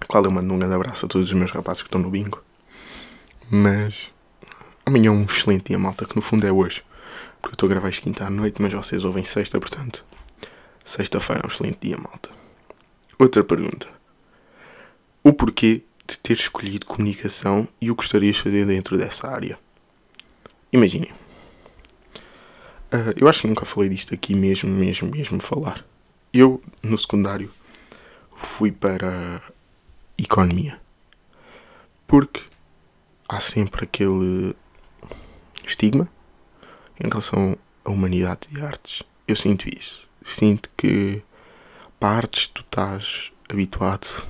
Qual 0.08 0.24
eu 0.24 0.30
mando 0.30 0.54
um 0.54 0.60
grande 0.60 0.76
abraço 0.76 1.06
a 1.06 1.10
todos 1.10 1.28
os 1.28 1.34
meus 1.34 1.50
rapazes 1.50 1.82
que 1.82 1.88
estão 1.88 2.00
no 2.00 2.12
bingo. 2.12 2.44
Mas 3.50 4.13
amanhã 4.86 5.10
é 5.10 5.12
um 5.12 5.24
excelente 5.24 5.68
dia, 5.68 5.80
malta, 5.80 6.06
que 6.06 6.16
no 6.16 6.22
fundo 6.22 6.46
é 6.46 6.52
hoje. 6.52 6.84
Porque 7.42 7.54
eu 7.54 7.56
estou 7.56 7.68
a 7.68 7.70
gravar 7.70 7.90
isto 7.90 8.04
quinta 8.04 8.26
à 8.26 8.30
noite, 8.30 8.62
mas 8.62 8.72
vocês 8.74 9.04
ouvem 9.04 9.26
sexta, 9.26 9.60
portanto. 9.60 10.06
Sexta-feira 10.84 11.42
é 11.44 11.46
um 11.46 11.50
excelente 11.50 11.80
dia, 11.82 11.98
malta. 11.98 12.30
Outra 13.18 13.44
pergunta. 13.44 13.88
O 15.24 15.34
porquê 15.34 15.84
de 16.06 16.18
ter 16.20 16.34
escolhido 16.34 16.86
comunicação 16.86 17.68
e 17.80 17.90
o 17.90 17.96
que 17.96 18.04
gostarias 18.04 18.36
de 18.36 18.44
fazer 18.44 18.66
dentro 18.66 18.98
dessa 18.98 19.28
área? 19.28 19.58
Imaginem. 20.72 21.12
Uh, 22.94 23.14
eu 23.16 23.28
acho 23.28 23.42
que 23.42 23.48
nunca 23.48 23.66
falei 23.66 23.90
disto 23.90 24.14
aqui 24.14 24.36
mesmo, 24.36 24.70
mesmo, 24.70 25.10
mesmo 25.10 25.40
falar. 25.40 25.86
Eu, 26.34 26.62
no 26.82 26.98
secundário, 26.98 27.52
fui 28.36 28.72
para 28.72 29.42
economia. 30.18 30.80
Porque 32.06 32.42
há 33.28 33.40
sempre 33.40 33.86
aquele 33.86 34.56
estigma 35.84 36.08
em 37.00 37.10
relação 37.10 37.58
à 37.84 37.90
humanidade 37.90 38.48
e 38.52 38.62
artes. 38.62 39.04
Eu 39.28 39.36
sinto 39.36 39.68
isso. 39.68 40.10
Sinto 40.24 40.70
que 40.78 41.22
para 42.00 42.18
artes 42.18 42.48
tu 42.48 42.62
estás 42.62 43.32
habituado 43.50 44.24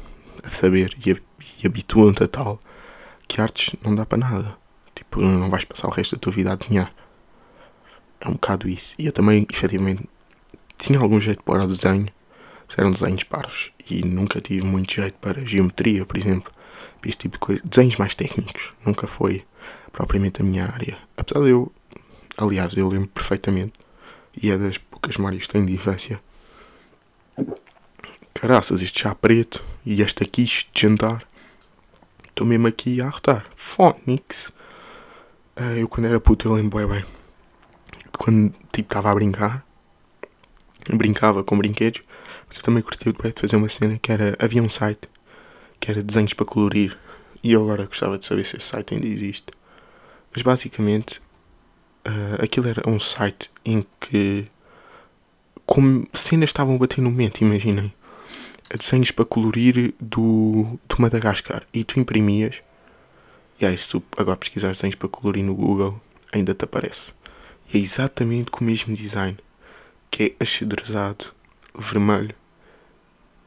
a 0.44 0.50
saber 0.50 0.96
e, 1.06 1.12
e 1.12 1.68
habituam-te 1.68 2.24
a 2.24 2.28
tal 2.28 2.60
que 3.28 3.40
artes 3.40 3.76
não 3.84 3.94
dá 3.94 4.06
para 4.06 4.18
nada. 4.18 4.58
Tipo, 4.96 5.22
não 5.22 5.50
vais 5.50 5.66
passar 5.66 5.88
o 5.88 5.92
resto 5.92 6.16
da 6.16 6.20
tua 6.20 6.34
vida 6.34 6.52
a 6.52 6.56
desenhar. 6.56 6.94
É 8.20 8.28
um 8.28 8.34
bocado 8.34 8.68
isso. 8.68 8.96
E 8.98 9.06
eu 9.06 9.12
também, 9.12 9.46
efetivamente, 9.52 10.08
tinha 10.78 11.00
algum 11.00 11.20
jeito 11.20 11.44
para 11.44 11.64
o 11.64 11.68
desenho, 11.68 12.08
eram 12.78 12.92
desenhos 12.92 13.24
parvos. 13.24 13.72
E 13.90 14.04
nunca 14.04 14.42
tive 14.42 14.66
muito 14.66 14.94
jeito 14.94 15.16
para 15.20 15.46
geometria, 15.46 16.06
por 16.06 16.18
exemplo. 16.18 16.52
Esse 17.06 17.18
tipo 17.18 17.34
de 17.34 17.40
coisa. 17.40 17.62
Desenhos 17.64 17.98
mais 17.98 18.16
técnicos. 18.16 18.74
Nunca 18.86 19.08
foi 19.08 19.46
propriamente 19.92 20.42
a 20.42 20.46
minha 20.46 20.66
área. 20.66 20.98
Apesar 21.16 21.44
de 21.44 21.52
eu, 21.52 21.72
aliás, 22.38 22.76
eu 22.76 22.88
lembro 22.88 23.08
perfeitamente. 23.10 23.74
E 24.42 24.50
é 24.50 24.58
das 24.58 24.78
poucas 24.78 25.18
memórias 25.18 25.44
que 25.44 25.54
tenho 25.54 25.66
de 25.66 25.74
infância. 25.74 26.20
Caraças, 28.34 28.82
este 28.82 29.02
chá 29.02 29.14
preto 29.14 29.64
e 29.86 30.02
esta 30.02 30.26
quiche 30.26 30.66
de 30.74 30.82
jantar. 30.82 31.24
Estou 32.28 32.48
mesmo 32.48 32.68
aqui 32.68 33.00
a 33.00 33.08
arrotar. 33.08 33.46
Phonics. 33.56 34.52
Uh, 35.60 35.78
eu 35.78 35.88
quando 35.88 36.08
era 36.08 36.20
puto 36.20 36.48
eu 36.48 36.54
lembro 36.54 36.80
bem, 36.80 36.88
bem. 36.88 37.06
Quando 38.18 38.52
tipo 38.72 38.88
estava 38.88 39.12
a 39.12 39.16
brincar. 39.16 39.64
Brincava 40.90 41.44
com 41.44 41.58
brinquedos. 41.58 42.02
Mas 42.48 42.58
eu 42.58 42.64
também 42.64 42.82
curti 42.82 43.14
de 43.14 43.40
fazer 43.40 43.56
uma 43.56 43.70
cena 43.70 44.00
que 44.00 44.12
era. 44.12 44.36
Havia 44.40 44.64
um 44.64 44.70
site 44.70 45.08
que 45.80 45.92
era 45.92 46.02
desenhos 46.02 46.34
para 46.34 46.46
colorir. 46.46 46.98
E 47.44 47.52
eu 47.52 47.62
agora 47.64 47.86
gostava 47.86 48.18
de 48.18 48.26
saber 48.26 48.46
se 48.46 48.56
esse 48.56 48.68
site 48.68 48.94
ainda 48.94 49.06
existe. 49.06 49.48
Mas 50.34 50.42
basicamente 50.42 51.20
uh, 52.08 52.42
aquilo 52.42 52.68
era 52.68 52.90
um 52.90 53.00
site 53.00 53.52
em 53.66 53.86
que 54.00 54.48
como 55.66 56.06
cenas 56.14 56.50
estavam 56.50 56.78
bater 56.78 57.02
no 57.02 57.10
momento, 57.10 57.42
imaginem. 57.42 57.94
Desenhos 58.70 59.12
para 59.12 59.26
colorir 59.26 59.94
do, 60.00 60.80
do 60.88 60.96
Madagascar. 61.00 61.64
E 61.74 61.84
tu 61.84 62.00
imprimias. 62.00 62.62
E 63.60 63.66
aí, 63.66 63.78
se 63.78 63.88
tu 63.88 64.04
agora 64.18 64.38
pesquisares 64.38 64.78
desenhos 64.78 64.96
para 64.96 65.08
colorir 65.08 65.44
no 65.44 65.54
Google, 65.56 66.02
ainda 66.32 66.54
te 66.54 66.66
aparece. 66.66 67.14
E 67.72 67.78
é 67.78 67.80
exatamente 67.80 68.52
com 68.52 68.64
o 68.64 68.68
mesmo 68.68 68.96
design. 68.96 69.38
Que 70.10 70.36
é 70.40 70.44
axadrezado, 70.44 71.26
vermelho. 71.78 72.36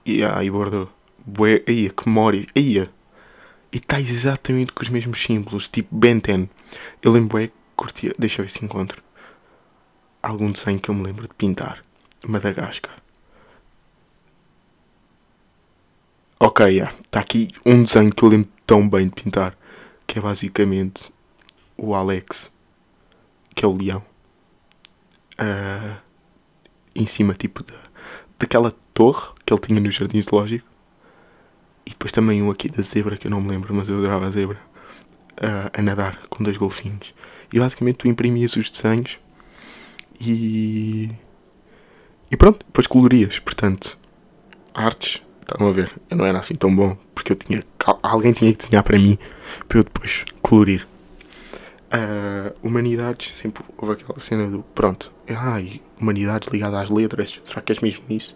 E 0.05 0.25
aí, 0.25 0.50
bordou. 0.50 0.91
Bué, 1.25 1.62
aí, 1.67 1.91
que 1.91 2.09
memória. 2.09 2.47
Aí, 2.55 2.88
e 3.76 3.78
está 3.78 4.00
exatamente 4.00 4.73
com 4.73 4.83
os 4.83 4.88
mesmos 4.88 5.21
símbolos, 5.21 5.68
tipo 5.68 5.95
Ben 5.95 6.18
10. 6.18 6.49
Eu 7.02 7.12
lembro 7.12 7.37
é 7.37 7.49
que 7.49 7.52
curtia. 7.76 8.11
Deixa 8.18 8.40
eu 8.40 8.47
ver 8.47 8.50
se 8.50 8.64
encontro. 8.64 9.02
Algum 10.23 10.50
desenho 10.50 10.80
que 10.80 10.88
eu 10.88 10.95
me 10.95 11.02
lembro 11.02 11.28
de 11.28 11.35
pintar. 11.35 11.85
Madagascar. 12.26 12.97
Ok, 16.40 16.64
está 16.64 16.71
yeah. 16.71 16.95
aqui 17.12 17.49
um 17.66 17.83
desenho 17.83 18.14
que 18.14 18.23
eu 18.23 18.30
lembro 18.30 18.49
tão 18.64 18.88
bem 18.88 19.09
de 19.09 19.14
pintar. 19.14 19.54
Que 20.06 20.21
é 20.21 20.23
basicamente 20.23 21.12
o 21.76 21.95
Alex, 21.95 22.50
que 23.54 23.62
é 23.62 23.68
o 23.68 23.76
leão. 23.76 24.02
Uh, 25.38 26.00
em 26.95 27.06
cima, 27.06 27.35
tipo, 27.35 27.62
da, 27.62 27.75
daquela 28.38 28.73
torre 28.95 29.35
que 29.45 29.52
ele 29.52 29.61
tinha 29.61 29.78
no 29.78 29.90
jardim 29.90 30.23
zoológico. 30.23 30.75
E 31.87 31.90
depois 31.90 32.11
também 32.11 32.43
um 32.43 32.50
aqui 32.50 32.69
da 32.69 32.83
zebra, 32.83 33.16
que 33.16 33.28
eu 33.28 33.31
não 33.31 33.40
me 33.40 33.49
lembro, 33.49 33.73
mas 33.73 33.88
eu 33.88 33.97
adorava 33.99 34.26
a 34.26 34.31
zebra. 34.31 34.59
Uh, 35.37 35.71
a 35.73 35.83
nadar 35.83 36.19
com 36.28 36.43
dois 36.43 36.57
golfinhos. 36.57 37.14
E 37.52 37.59
basicamente 37.59 37.97
tu 37.97 38.09
imprimias 38.09 38.57
os 38.57 38.71
desenhos 38.71 39.21
e. 40.21 41.11
E 42.31 42.37
pronto, 42.37 42.64
depois 42.66 42.87
colorias. 42.87 43.38
Portanto, 43.38 43.99
artes, 44.75 45.23
estão 45.40 45.69
a 45.69 45.73
ver, 45.73 45.95
eu 46.11 46.16
não 46.16 46.26
era 46.26 46.38
assim 46.38 46.55
tão 46.55 46.75
bom, 46.75 46.97
porque 47.14 47.33
eu 47.33 47.37
tinha. 47.37 47.62
Alguém 48.02 48.33
tinha 48.33 48.50
que 48.52 48.59
desenhar 48.59 48.83
para 48.83 48.99
mim, 48.99 49.19
para 49.69 49.78
eu 49.78 49.85
depois 49.85 50.25
colorir. 50.43 50.87
Uh, 51.87 52.52
humanidades, 52.66 53.31
sempre 53.31 53.62
houve 53.76 53.93
aquela 53.93 54.19
cena 54.19 54.50
do. 54.50 54.62
Pronto, 54.75 55.12
ai, 55.28 55.81
humanidades 56.00 56.49
ligada 56.49 56.81
às 56.81 56.90
letras, 56.90 57.40
será 57.45 57.61
que 57.61 57.73
és 57.73 57.81
mesmo 57.81 58.05
isso? 58.11 58.35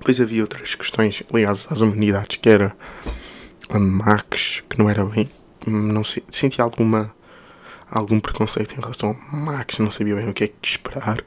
Depois 0.00 0.18
havia 0.18 0.40
outras 0.40 0.74
questões 0.74 1.22
ligadas 1.30 1.66
às 1.70 1.82
humanidades, 1.82 2.38
que 2.38 2.48
era 2.48 2.74
a 3.68 3.78
Max, 3.78 4.62
que 4.66 4.78
não 4.78 4.88
era 4.88 5.04
bem. 5.04 5.30
Não 5.66 6.02
se, 6.02 6.24
sentia 6.26 6.64
alguma, 6.64 7.14
algum 7.90 8.18
preconceito 8.18 8.72
em 8.72 8.80
relação 8.80 9.14
a 9.30 9.36
Max, 9.36 9.78
não 9.78 9.90
sabia 9.90 10.16
bem 10.16 10.30
o 10.30 10.32
que 10.32 10.44
é 10.44 10.48
que 10.48 10.66
esperar. 10.66 11.22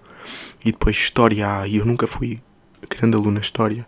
E 0.66 0.72
depois 0.72 0.98
História 0.98 1.68
e 1.68 1.78
eu 1.78 1.86
nunca 1.86 2.08
fui 2.08 2.42
grande 2.90 3.16
aluno 3.16 3.34
na 3.34 3.42
História, 3.42 3.86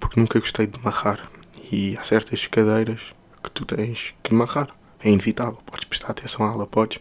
porque 0.00 0.18
nunca 0.18 0.40
gostei 0.40 0.66
de 0.66 0.80
marrar. 0.82 1.30
E 1.70 1.94
há 1.98 2.02
certas 2.02 2.46
cadeiras 2.46 3.14
que 3.42 3.50
tu 3.50 3.66
tens 3.66 4.14
que 4.22 4.32
marrar. 4.32 4.70
É 4.98 5.10
inevitável. 5.10 5.60
Podes 5.66 5.84
prestar 5.84 6.12
atenção 6.12 6.46
à 6.46 6.48
aula, 6.48 6.66
podes. 6.66 7.00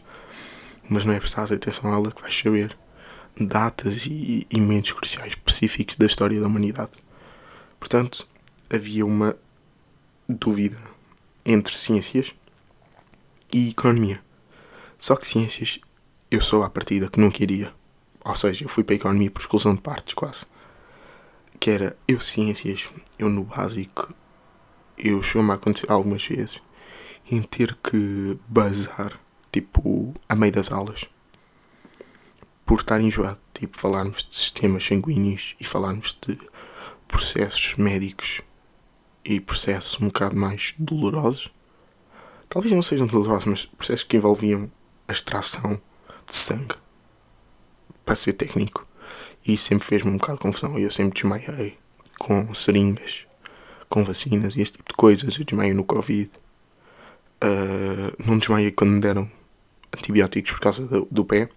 Mas 0.90 1.06
não 1.06 1.14
é 1.14 1.20
prestar 1.20 1.44
atenção 1.44 1.90
à 1.90 1.96
aula 1.96 2.12
que 2.12 2.22
vais 2.22 2.38
saber 2.38 2.78
datas 3.40 4.06
e, 4.06 4.46
e 4.52 4.60
momentos 4.60 4.92
cruciais 4.92 5.30
específicos 5.30 5.96
da 5.96 6.06
história 6.06 6.42
da 6.42 6.48
humanidade. 6.48 7.05
Portanto, 7.86 8.28
havia 8.68 9.06
uma 9.06 9.38
dúvida 10.28 10.82
entre 11.46 11.78
ciências 11.78 12.34
e 13.54 13.70
economia. 13.70 14.20
Só 14.98 15.16
que 15.16 15.28
ciências 15.28 15.80
eu 16.32 16.42
sou 16.42 16.64
à 16.64 16.70
partida 16.70 17.12
que 17.12 17.20
não 17.20 17.30
queria. 17.30 17.72
Ou 18.26 18.34
seja, 18.34 18.66
eu 18.66 18.70
fui 18.70 18.84
para 18.84 18.96
a 18.96 18.98
economia 18.98 19.30
por 19.30 19.40
exclusão 19.40 19.76
de 19.76 19.82
partes, 19.82 20.16
quase. 20.16 20.48
Que 21.60 21.70
era 21.70 21.96
eu 22.08 22.20
ciências, 22.20 22.92
eu 23.20 23.30
no 23.30 23.44
básico, 23.44 24.12
eu 24.98 25.22
chamo 25.22 25.52
a 25.52 25.56
acontecer 25.56 25.92
algumas 25.92 26.26
vezes 26.26 26.60
em 27.30 27.44
ter 27.44 27.76
que 27.76 28.40
bazar, 28.48 29.20
tipo, 29.52 30.12
a 30.28 30.36
meio 30.36 30.54
das 30.54 30.72
aulas. 30.72 31.06
Por 32.66 32.80
estar 32.80 33.00
enjoado, 33.00 33.40
tipo, 33.54 33.80
falarmos 33.80 34.24
de 34.24 34.34
sistemas 34.34 34.84
sanguíneos 34.84 35.56
e 35.60 35.64
falarmos 35.64 36.18
de 36.26 36.36
processos 37.08 37.76
médicos 37.76 38.42
e 39.24 39.40
processos 39.40 40.00
um 40.00 40.08
bocado 40.08 40.36
mais 40.36 40.74
dolorosos. 40.78 41.52
Talvez 42.48 42.74
não 42.74 42.82
sejam 42.82 43.08
dolorosos, 43.08 43.46
mas 43.46 43.66
processos 43.66 44.04
que 44.04 44.18
envolviam 44.18 44.72
a 45.08 45.12
extração 45.12 45.82
de 46.28 46.36
sangue. 46.36 46.76
Para 48.06 48.16
ser 48.16 48.34
técnico. 48.34 48.88
E 49.48 49.58
sempre 49.58 49.86
fez-me 49.86 50.12
um 50.12 50.18
bocado 50.18 50.38
de 50.38 50.44
confusão. 50.44 50.78
Eu 50.78 50.92
sempre 50.92 51.14
desmaiei 51.14 51.78
com 52.20 52.54
seringas, 52.54 53.26
com 53.90 54.04
vacinas 54.04 54.56
e 54.56 54.62
esse 54.62 54.74
tipo 54.74 54.90
de 54.90 54.96
coisas. 54.96 55.38
Eu 55.38 55.44
desmaiei 55.44 55.74
no 55.74 55.84
Covid. 55.84 56.30
Uh, 57.44 58.24
não 58.26 58.38
desmaiei 58.38 58.72
quando 58.72 58.92
me 58.92 59.00
deram 59.00 59.30
antibióticos 59.96 60.52
por 60.52 60.60
causa 60.60 60.86
do, 60.86 61.08
do 61.10 61.26
pé. 61.26 61.50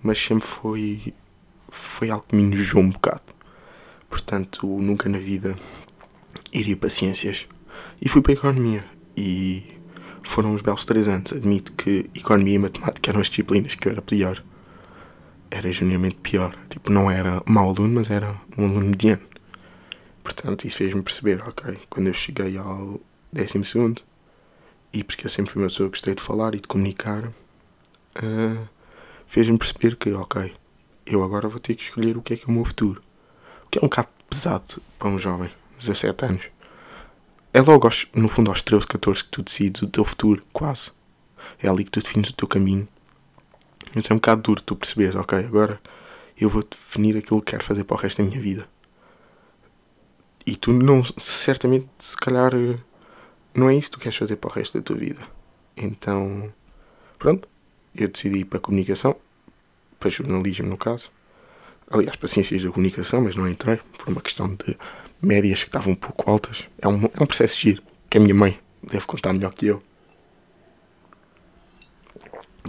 Mas 0.00 0.18
sempre 0.18 0.46
foi, 0.46 1.14
foi 1.68 2.10
algo 2.10 2.24
que 2.26 2.36
me 2.36 2.42
enojou 2.42 2.80
um 2.80 2.90
bocado. 2.90 3.33
Portanto, 4.14 4.64
nunca 4.80 5.08
na 5.08 5.18
vida 5.18 5.56
iria 6.52 6.76
para 6.76 6.88
ciências. 6.88 7.48
E 8.00 8.08
fui 8.08 8.22
para 8.22 8.30
a 8.30 8.34
economia. 8.34 8.84
E 9.16 9.76
foram 10.22 10.52
uns 10.54 10.62
belos 10.62 10.84
três 10.84 11.08
anos. 11.08 11.32
Admito 11.32 11.72
que 11.72 12.08
economia 12.14 12.54
e 12.54 12.58
matemática 12.60 13.10
eram 13.10 13.20
as 13.20 13.28
disciplinas 13.28 13.74
que 13.74 13.88
eu 13.88 13.92
era 13.92 14.00
pior. 14.00 14.40
Era 15.50 15.72
genuinamente 15.72 16.14
pior. 16.22 16.56
Tipo, 16.70 16.92
não 16.92 17.10
era 17.10 17.42
mau 17.44 17.68
aluno, 17.68 17.94
mas 17.94 18.08
era 18.08 18.40
um 18.56 18.66
aluno 18.66 18.86
mediano. 18.86 19.20
Portanto, 20.22 20.64
isso 20.64 20.76
fez-me 20.76 21.02
perceber, 21.02 21.42
ok, 21.42 21.76
quando 21.90 22.06
eu 22.06 22.14
cheguei 22.14 22.56
ao 22.56 23.00
décimo 23.32 23.64
segundo, 23.64 24.00
e 24.92 25.02
porque 25.02 25.26
eu 25.26 25.30
sempre 25.30 25.50
fui 25.50 25.60
uma 25.60 25.68
pessoa 25.68 25.88
que 25.88 25.96
gostei 25.96 26.14
de 26.14 26.22
falar 26.22 26.54
e 26.54 26.60
de 26.60 26.68
comunicar, 26.68 27.26
uh, 27.26 28.68
fez-me 29.26 29.58
perceber 29.58 29.96
que, 29.96 30.12
ok, 30.12 30.54
eu 31.04 31.24
agora 31.24 31.48
vou 31.48 31.58
ter 31.58 31.74
que 31.74 31.82
escolher 31.82 32.16
o 32.16 32.22
que 32.22 32.34
é 32.34 32.36
que 32.36 32.44
é 32.44 32.46
o 32.48 32.52
meu 32.52 32.64
futuro. 32.64 33.02
Que 33.74 33.80
é 33.80 33.82
um 33.82 33.88
bocado 33.88 34.06
pesado 34.30 34.80
para 35.00 35.08
um 35.08 35.18
jovem, 35.18 35.50
17 35.80 36.26
anos. 36.26 36.44
É 37.52 37.60
logo, 37.60 37.88
aos, 37.88 38.06
no 38.14 38.28
fundo, 38.28 38.48
aos 38.48 38.62
13, 38.62 38.86
14 38.86 39.24
que 39.24 39.30
tu 39.30 39.42
decides 39.42 39.82
o 39.82 39.88
teu 39.88 40.04
futuro, 40.04 40.46
quase. 40.52 40.92
É 41.60 41.68
ali 41.68 41.82
que 41.82 41.90
tu 41.90 41.98
defines 41.98 42.28
o 42.28 42.34
teu 42.34 42.46
caminho. 42.46 42.86
Mas 43.92 44.08
é 44.08 44.14
um 44.14 44.18
bocado 44.18 44.42
duro 44.42 44.62
tu 44.62 44.76
perceberes, 44.76 45.16
ok, 45.16 45.36
agora 45.40 45.80
eu 46.40 46.48
vou 46.48 46.62
definir 46.62 47.16
aquilo 47.16 47.40
que 47.40 47.50
quero 47.50 47.64
fazer 47.64 47.82
para 47.82 47.96
o 47.96 47.98
resto 47.98 48.22
da 48.22 48.28
minha 48.28 48.40
vida. 48.40 48.68
E 50.46 50.54
tu 50.54 50.72
não, 50.72 51.02
certamente, 51.16 51.88
se 51.98 52.16
calhar, 52.16 52.52
não 53.52 53.68
é 53.68 53.74
isso 53.74 53.90
que 53.90 53.96
tu 53.96 54.02
queres 54.02 54.16
fazer 54.16 54.36
para 54.36 54.52
o 54.52 54.54
resto 54.54 54.78
da 54.78 54.84
tua 54.84 54.96
vida. 54.96 55.26
Então, 55.76 56.54
pronto, 57.18 57.48
eu 57.92 58.06
decidi 58.06 58.38
ir 58.38 58.44
para 58.44 58.58
a 58.58 58.62
comunicação, 58.62 59.16
para 59.98 60.10
jornalismo 60.10 60.68
no 60.68 60.78
caso. 60.78 61.10
Aliás, 61.90 62.16
para 62.16 62.28
ciências 62.28 62.62
da 62.62 62.70
comunicação, 62.70 63.20
mas 63.20 63.36
não 63.36 63.48
entrei, 63.48 63.78
por 63.98 64.08
uma 64.08 64.20
questão 64.20 64.48
de 64.54 64.76
médias 65.20 65.60
que 65.60 65.68
estavam 65.68 65.92
um 65.92 65.96
pouco 65.96 66.30
altas. 66.30 66.64
É 66.78 66.88
um, 66.88 67.04
é 67.04 67.22
um 67.22 67.26
processo 67.26 67.58
giro, 67.58 67.82
que 68.08 68.18
a 68.18 68.20
minha 68.20 68.34
mãe 68.34 68.58
deve 68.82 69.06
contar 69.06 69.32
melhor 69.32 69.52
que 69.52 69.66
eu. 69.66 69.82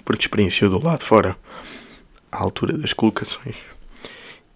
Porque 0.03 0.23
experienciou 0.23 0.69
do 0.69 0.83
lado 0.83 1.01
fora 1.01 1.37
à 2.31 2.37
altura 2.37 2.77
das 2.77 2.93
colocações. 2.93 3.55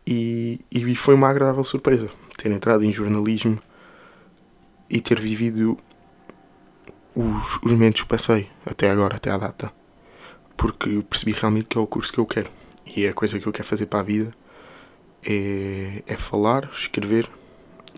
E, 0.05 0.59
e 0.71 0.95
foi 0.95 1.15
uma 1.15 1.29
agradável 1.29 1.63
surpresa 1.63 2.09
ter 2.37 2.51
entrado 2.51 2.83
em 2.83 2.91
jornalismo 2.91 3.57
e 4.89 4.99
ter 4.99 5.19
vivido 5.19 5.77
os, 7.15 7.59
os 7.63 7.71
momentos 7.71 8.01
que 8.01 8.07
passei 8.07 8.49
até 8.65 8.89
agora, 8.89 9.17
até 9.17 9.29
à 9.29 9.37
data. 9.37 9.71
Porque 10.57 11.03
percebi 11.09 11.31
realmente 11.31 11.67
que 11.67 11.77
é 11.77 11.81
o 11.81 11.87
curso 11.87 12.11
que 12.11 12.19
eu 12.19 12.25
quero. 12.25 12.49
E 12.95 13.05
é 13.05 13.09
a 13.09 13.13
coisa 13.13 13.39
que 13.39 13.47
eu 13.47 13.51
quero 13.51 13.67
fazer 13.67 13.85
para 13.85 13.99
a 13.99 14.03
vida 14.03 14.31
é, 15.25 16.03
é 16.07 16.15
falar, 16.15 16.69
escrever 16.71 17.29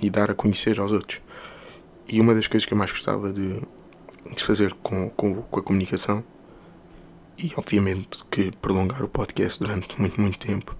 e 0.01 0.09
dar 0.09 0.31
a 0.31 0.35
conhecer 0.35 0.79
aos 0.79 0.91
outros. 0.91 1.21
E 2.11 2.19
uma 2.19 2.33
das 2.33 2.47
coisas 2.47 2.65
que 2.65 2.73
eu 2.73 2.77
mais 2.77 2.91
gostava 2.91 3.31
de, 3.31 3.61
de 4.35 4.43
fazer 4.43 4.73
com, 4.81 5.09
com, 5.11 5.41
com 5.41 5.59
a 5.59 5.63
comunicação 5.63 6.23
e 7.37 7.51
obviamente 7.57 8.23
que 8.29 8.51
prolongar 8.57 9.03
o 9.03 9.07
podcast 9.07 9.59
durante 9.59 9.99
muito, 9.99 10.19
muito 10.19 10.37
tempo 10.37 10.75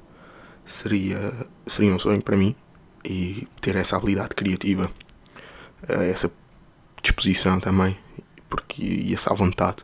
seria, 0.66 1.18
seria 1.66 1.94
um 1.94 2.00
sonho 2.00 2.22
para 2.22 2.38
mim 2.38 2.56
e 3.04 3.48
ter 3.60 3.76
essa 3.76 3.98
habilidade 3.98 4.36
criativa, 4.36 4.92
eh, 5.88 6.10
essa 6.10 6.32
disposição 7.02 7.60
também, 7.60 7.98
porque, 8.48 8.84
e 8.84 9.14
essa 9.14 9.34
vontade 9.34 9.78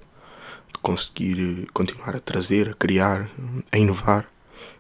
de 0.74 0.80
conseguir 0.82 1.64
eh, 1.64 1.68
continuar 1.74 2.16
a 2.16 2.20
trazer, 2.20 2.70
a 2.70 2.74
criar, 2.74 3.30
a 3.72 3.78
inovar, 3.78 4.28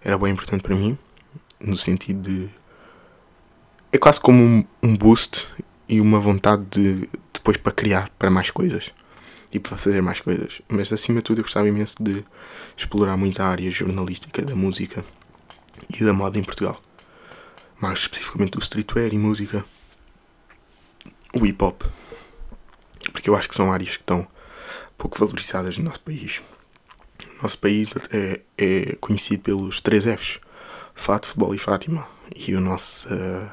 era 0.01 0.17
bem 0.17 0.33
importante 0.33 0.61
para 0.61 0.75
mim, 0.75 0.97
no 1.59 1.75
sentido 1.75 2.21
de. 2.29 2.49
É 3.91 3.97
quase 3.97 4.19
como 4.19 4.43
um, 4.43 4.65
um 4.83 4.95
boost 4.95 5.47
e 5.87 6.01
uma 6.01 6.19
vontade 6.19 6.63
de 6.69 7.09
depois 7.33 7.57
para 7.57 7.71
criar 7.71 8.09
para 8.19 8.29
mais 8.29 8.51
coisas 8.51 8.91
e 9.51 9.59
para 9.59 9.77
fazer 9.77 10.01
mais 10.01 10.19
coisas. 10.19 10.61
Mas 10.67 10.91
acima 10.91 11.19
de 11.19 11.23
tudo 11.23 11.39
eu 11.39 11.43
gostava 11.43 11.67
imenso 11.67 11.95
de 12.01 12.25
explorar 12.75 13.15
muito 13.15 13.41
a 13.41 13.47
área 13.47 13.71
jornalística 13.71 14.41
da 14.43 14.55
música 14.55 15.03
e 15.89 16.03
da 16.03 16.13
moda 16.13 16.37
em 16.37 16.43
Portugal. 16.43 16.75
Mais 17.79 17.99
especificamente 17.99 18.51
do 18.51 18.59
streetwear 18.59 19.13
e 19.13 19.17
música. 19.17 19.65
O 21.33 21.45
hip 21.45 21.63
hop. 21.63 21.83
Porque 23.13 23.29
eu 23.29 23.35
acho 23.35 23.47
que 23.47 23.55
são 23.55 23.71
áreas 23.71 23.95
que 23.95 24.03
estão 24.03 24.27
pouco 24.97 25.17
valorizadas 25.17 25.77
no 25.77 25.85
nosso 25.85 26.01
país. 26.01 26.41
O 27.39 27.43
nosso 27.43 27.59
país 27.59 27.93
é, 28.11 28.41
é 28.57 28.95
conhecido 28.99 29.43
pelos 29.43 29.79
três 29.79 30.03
Fs. 30.05 30.39
Fato, 30.97 31.27
Futebol 31.27 31.53
e 31.53 31.59
Fátima. 31.59 32.05
E 32.35 32.55
o 32.55 32.59
nosso, 32.59 33.07
uh, 33.13 33.49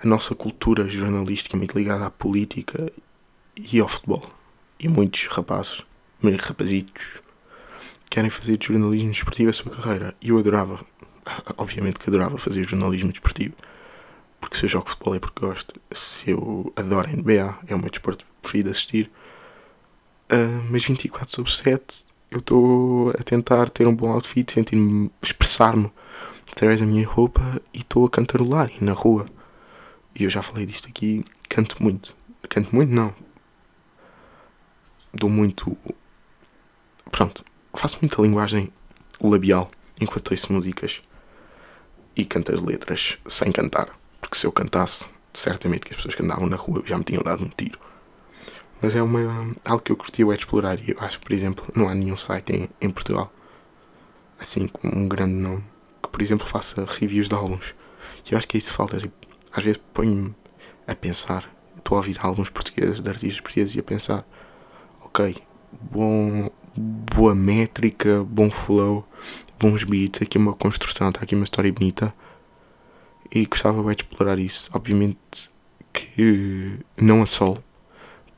a 0.00 0.06
nossa 0.06 0.34
cultura 0.34 0.88
jornalística 0.88 1.56
muito 1.56 1.76
ligada 1.76 2.06
à 2.06 2.10
política 2.10 2.92
e 3.56 3.80
ao 3.80 3.88
futebol 3.88 4.22
e 4.78 4.88
muitos 4.88 5.26
rapazes, 5.28 5.82
rapazitos, 6.40 7.20
querem 8.10 8.30
fazer 8.30 8.58
de 8.58 8.66
jornalismo 8.66 9.10
desportivo 9.10 9.50
a 9.50 9.52
sua 9.52 9.74
carreira. 9.74 10.14
E 10.20 10.28
eu 10.28 10.38
adorava, 10.38 10.84
obviamente 11.56 11.98
que 11.98 12.10
adorava 12.10 12.38
fazer 12.38 12.68
jornalismo 12.68 13.10
desportivo, 13.10 13.54
porque 14.38 14.56
se 14.56 14.66
eu 14.66 14.68
jogo 14.68 14.90
futebol 14.90 15.14
é 15.14 15.18
porque 15.18 15.44
gosto, 15.44 15.80
se 15.90 16.30
eu 16.30 16.72
adoro 16.76 17.08
NBA, 17.08 17.58
é 17.66 17.74
o 17.74 17.78
meu 17.78 17.90
desporto 17.90 18.24
preferido 18.42 18.70
assistir. 18.70 19.10
Uh, 20.30 20.62
mas 20.70 20.84
24 20.84 21.30
sobre 21.30 21.52
7 21.52 22.06
eu 22.30 22.38
estou 22.38 23.10
a 23.10 23.22
tentar 23.22 23.70
ter 23.70 23.86
um 23.86 23.94
bom 23.94 24.10
outfit, 24.10 24.50
sentir-me, 24.50 25.10
expressar-me 25.22 25.90
através 26.54 26.80
da 26.80 26.86
minha 26.86 27.06
roupa 27.06 27.60
e 27.72 27.78
estou 27.78 28.06
a 28.06 28.10
cantarolar 28.10 28.70
e 28.80 28.84
na 28.84 28.92
rua. 28.92 29.26
E 30.14 30.24
eu 30.24 30.30
já 30.30 30.40
falei 30.40 30.64
disto 30.64 30.88
aqui, 30.88 31.24
canto 31.48 31.82
muito. 31.82 32.16
Canto 32.48 32.74
muito, 32.74 32.92
não 32.92 33.14
dou 35.14 35.30
muito. 35.30 35.76
Pronto, 37.10 37.44
faço 37.72 37.98
muita 38.02 38.20
linguagem 38.20 38.72
labial 39.20 39.70
enquanto 40.00 40.32
ouço 40.32 40.52
músicas 40.52 41.00
e 42.16 42.24
canto 42.24 42.52
as 42.52 42.60
letras 42.60 43.18
sem 43.26 43.52
cantar. 43.52 43.88
Porque 44.20 44.36
se 44.36 44.46
eu 44.46 44.52
cantasse, 44.52 45.06
certamente 45.32 45.82
que 45.82 45.90
as 45.90 45.96
pessoas 45.96 46.14
que 46.14 46.22
andavam 46.22 46.46
na 46.46 46.56
rua 46.56 46.82
já 46.84 46.98
me 46.98 47.04
tinham 47.04 47.22
dado 47.22 47.44
um 47.44 47.48
tiro. 47.48 47.78
Mas 48.82 48.94
é 48.96 49.02
uma, 49.02 49.54
algo 49.64 49.82
que 49.82 49.92
eu 49.92 49.96
curti 49.96 50.22
é 50.22 50.34
explorar 50.34 50.78
e 50.80 50.90
eu 50.90 51.00
acho, 51.00 51.20
por 51.20 51.32
exemplo, 51.32 51.64
não 51.74 51.88
há 51.88 51.94
nenhum 51.94 52.16
site 52.16 52.52
em, 52.52 52.68
em 52.80 52.90
Portugal 52.90 53.32
assim 54.38 54.66
com 54.66 54.88
um 54.88 55.06
grande 55.06 55.34
nome 55.34 55.64
por 56.14 56.22
exemplo, 56.22 56.46
faça 56.46 56.84
reviews 56.84 57.28
de 57.28 57.34
álbuns. 57.34 57.74
E 58.24 58.32
eu 58.32 58.38
acho 58.38 58.46
que 58.46 58.56
é 58.56 58.58
isso 58.58 58.72
falta. 58.72 58.98
Tipo, 58.98 59.26
às 59.52 59.64
vezes 59.64 59.80
ponho-me 59.92 60.32
a 60.86 60.94
pensar, 60.94 61.52
estou 61.76 61.96
a 61.96 61.98
ouvir 61.98 62.16
álbuns 62.20 62.50
portugueses, 62.50 63.00
de 63.00 63.08
artistas 63.08 63.40
portugueses, 63.40 63.74
e 63.74 63.80
a 63.80 63.82
pensar 63.82 64.24
ok, 65.00 65.36
bom, 65.90 66.48
boa 66.76 67.34
métrica, 67.34 68.22
bom 68.22 68.48
flow, 68.48 69.04
bons 69.58 69.82
beats, 69.82 70.22
aqui 70.22 70.38
uma 70.38 70.54
construção, 70.54 71.08
está 71.08 71.22
aqui 71.22 71.34
uma 71.34 71.42
história 71.42 71.72
bonita. 71.72 72.14
E 73.34 73.44
gostava 73.44 73.82
bem 73.82 73.96
de 73.96 74.04
explorar 74.04 74.38
isso. 74.38 74.70
Obviamente 74.72 75.50
que 75.92 76.78
não 76.96 77.22
a 77.22 77.26
sol, 77.26 77.58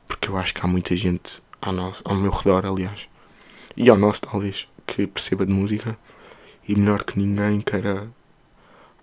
porque 0.07 0.29
eu 0.29 0.37
acho 0.37 0.51
que 0.51 0.65
há 0.65 0.67
muita 0.67 0.97
gente 0.97 1.43
ao, 1.61 1.73
nosso, 1.73 2.01
ao 2.05 2.15
meu 2.15 2.31
redor, 2.31 2.65
aliás, 2.65 3.07
e 3.75 3.87
ao 3.87 3.97
nosso 3.99 4.23
talvez, 4.23 4.67
que 4.87 5.05
perceba 5.05 5.45
de 5.45 5.53
música 5.53 5.95
e 6.67 6.75
melhor 6.75 7.03
que 7.03 7.17
ninguém 7.17 7.61
queira 7.61 8.09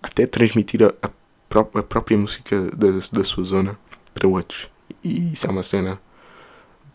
até 0.02 0.26
transmitir 0.26 0.82
a, 0.82 0.92
a, 1.06 1.10
pró 1.48 1.68
a 1.74 1.82
própria 1.82 2.16
música 2.16 2.60
da, 2.76 2.88
da 3.12 3.24
sua 3.24 3.44
zona 3.44 3.78
para 4.12 4.28
outros. 4.28 4.70
E 5.02 5.32
isso 5.32 5.46
é 5.46 5.50
uma 5.50 5.62
cena 5.62 6.00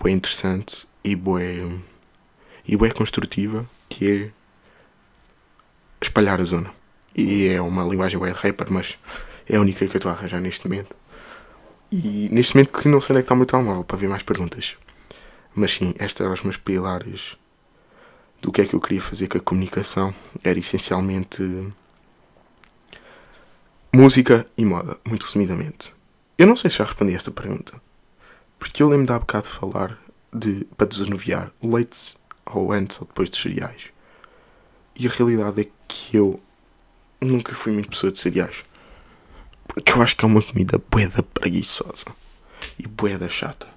bem 0.01 0.15
interessante 0.15 0.87
e 1.03 1.15
bem, 1.15 1.83
e 2.67 2.77
bem 2.77 2.91
construtiva 2.91 3.67
que 3.89 4.11
é 4.11 4.31
espalhar 6.01 6.39
a 6.39 6.43
zona. 6.43 6.71
E 7.15 7.47
é 7.47 7.61
uma 7.61 7.83
linguagem 7.83 8.19
bem 8.19 8.31
de 8.31 8.39
rapper, 8.39 8.71
mas 8.71 8.97
é 9.47 9.57
a 9.57 9.61
única 9.61 9.87
que 9.87 9.95
eu 9.95 9.97
estou 9.97 10.11
a 10.11 10.13
arranjar 10.13 10.39
neste 10.39 10.67
momento. 10.67 10.95
E 11.91 12.29
neste 12.31 12.55
momento 12.55 12.71
que 12.71 12.87
não 12.87 13.01
sei 13.01 13.13
onde 13.15 13.23
é 13.23 13.27
que 13.27 13.43
está 13.43 13.57
o 13.57 13.63
meu 13.63 13.83
para 13.83 13.97
ver 13.97 14.07
mais 14.07 14.21
perguntas. 14.21 14.77
Mas 15.55 15.71
sim, 15.71 15.95
estes 15.99 16.21
eram 16.21 16.33
os 16.33 16.43
meus 16.43 16.57
pilares 16.57 17.35
do 18.41 18.51
que 18.51 18.61
é 18.61 18.65
que 18.65 18.73
eu 18.73 18.79
queria 18.79 19.01
fazer 19.01 19.27
com 19.27 19.37
a 19.37 19.41
comunicação. 19.41 20.13
Era 20.43 20.59
essencialmente 20.59 21.43
música 23.93 24.45
e 24.57 24.65
moda, 24.65 24.97
muito 25.07 25.23
resumidamente. 25.23 25.93
Eu 26.37 26.47
não 26.47 26.55
sei 26.55 26.69
se 26.69 26.77
já 26.77 26.85
respondi 26.85 27.13
a 27.13 27.15
esta 27.15 27.31
pergunta. 27.31 27.81
Porque 28.57 28.83
eu 28.83 28.89
lembro 28.89 29.07
de 29.07 29.13
há 29.13 29.19
bocado 29.19 29.47
de 29.47 29.53
falar 29.53 29.97
de, 30.33 30.65
para 30.77 30.87
desanuviar, 30.87 31.51
leites 31.63 32.17
ou 32.45 32.71
antes 32.71 32.99
ou 32.99 33.07
depois 33.07 33.29
dos 33.29 33.39
cereais. 33.39 33.91
E 34.95 35.07
a 35.07 35.09
realidade 35.09 35.61
é 35.61 35.67
que 35.87 36.17
eu 36.17 36.41
nunca 37.21 37.53
fui 37.53 37.71
muito 37.71 37.89
pessoa 37.89 38.11
de 38.11 38.17
cereais. 38.17 38.63
Porque 39.67 39.91
eu 39.91 40.01
acho 40.01 40.15
que 40.15 40.25
é 40.25 40.27
uma 40.27 40.41
comida 40.41 40.81
boeda 40.89 41.23
preguiçosa 41.23 42.05
e 42.77 42.87
boeda 42.87 43.29
chata. 43.29 43.67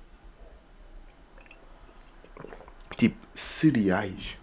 Tipo, 2.96 3.16
cereais. 3.34 4.36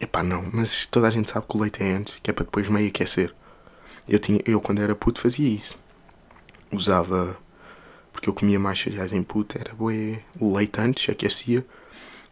Epá, 0.00 0.22
não, 0.22 0.48
mas 0.52 0.86
toda 0.86 1.08
a 1.08 1.10
gente 1.10 1.30
sabe 1.30 1.46
que 1.46 1.56
o 1.56 1.60
leite 1.60 1.82
é 1.82 1.92
antes, 1.92 2.18
que 2.22 2.30
é 2.30 2.32
para 2.32 2.44
depois 2.44 2.68
meio 2.68 2.88
aquecer. 2.88 3.34
Eu, 4.08 4.18
tinha, 4.18 4.40
eu 4.44 4.60
quando 4.60 4.82
era 4.82 4.94
puto 4.94 5.20
fazia 5.20 5.48
isso. 5.48 5.78
Usava 6.72 7.38
porque 8.12 8.28
eu 8.28 8.34
comia 8.34 8.60
mais 8.60 8.80
cereais 8.80 9.12
em 9.12 9.22
puta, 9.22 9.58
era 9.58 9.74
bué 9.74 10.22
leite 10.40 10.80
antes, 10.80 11.08
aquecia, 11.08 11.66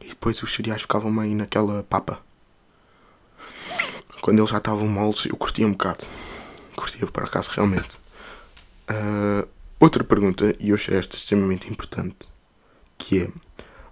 e 0.00 0.08
depois 0.08 0.40
os 0.42 0.54
cereais 0.54 0.82
ficavam 0.82 1.10
meio 1.10 1.34
naquela 1.34 1.82
papa. 1.82 2.20
Quando 4.20 4.38
eles 4.38 4.50
já 4.50 4.58
estavam 4.58 4.86
moles, 4.86 5.26
eu 5.26 5.36
curtia 5.36 5.66
um 5.66 5.72
bocado. 5.72 6.06
Curtia 6.76 7.06
por 7.08 7.24
acaso 7.24 7.50
realmente. 7.50 7.90
Uh, 8.88 9.48
outra 9.80 10.04
pergunta, 10.04 10.54
e 10.60 10.70
eu 10.70 10.76
achei 10.76 10.96
esta 10.96 11.16
extremamente 11.16 11.68
importante, 11.68 12.28
que 12.96 13.24
é, 13.24 13.28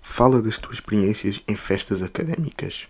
fala 0.00 0.40
das 0.40 0.59
tuas 0.59 0.76
experiências 0.76 1.40
em 1.48 1.56
festas 1.56 2.02
académicas. 2.02 2.88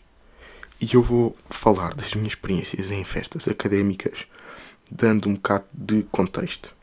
E 0.81 0.95
eu 0.95 1.03
vou 1.03 1.37
falar 1.45 1.95
das 1.95 2.14
minhas 2.14 2.33
experiências 2.33 2.90
em 2.90 3.05
festas 3.05 3.47
académicas, 3.47 4.27
dando 4.90 5.29
um 5.29 5.35
bocado 5.35 5.66
de 5.75 6.05
contexto. 6.05 6.75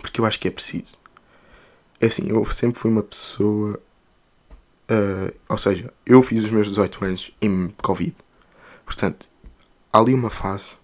Porque 0.00 0.20
eu 0.20 0.24
acho 0.24 0.38
que 0.38 0.46
é 0.46 0.50
preciso. 0.50 0.96
É 2.00 2.06
assim, 2.06 2.28
eu 2.28 2.44
sempre 2.44 2.78
fui 2.78 2.90
uma 2.92 3.02
pessoa. 3.02 3.80
Uh, 4.88 5.34
ou 5.48 5.58
seja, 5.58 5.92
eu 6.06 6.22
fiz 6.22 6.44
os 6.44 6.50
meus 6.52 6.68
18 6.68 7.04
anos 7.04 7.32
em 7.42 7.74
Covid. 7.82 8.14
Portanto, 8.84 9.28
há 9.92 9.98
ali 9.98 10.14
uma 10.14 10.30
fase. 10.30 10.76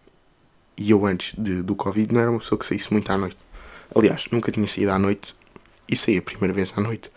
E 0.77 0.91
eu, 0.91 1.07
antes 1.07 1.35
de, 1.39 1.63
do 1.63 1.77
Covid, 1.77 2.13
não 2.13 2.21
era 2.21 2.31
uma 2.31 2.41
pessoa 2.41 2.59
que 2.59 2.67
saísse 2.67 2.91
muito 2.93 3.11
à 3.13 3.17
noite. 3.17 3.37
Aliás, 3.95 4.27
nunca 4.33 4.51
tinha 4.51 4.67
saído 4.67 4.91
à 4.91 4.99
noite. 4.99 5.37
E 5.89 5.95
saí 5.95 6.19
a 6.19 6.23
primeira 6.23 6.53
vez 6.53 6.73
à 6.77 6.81
noite. 6.81 7.11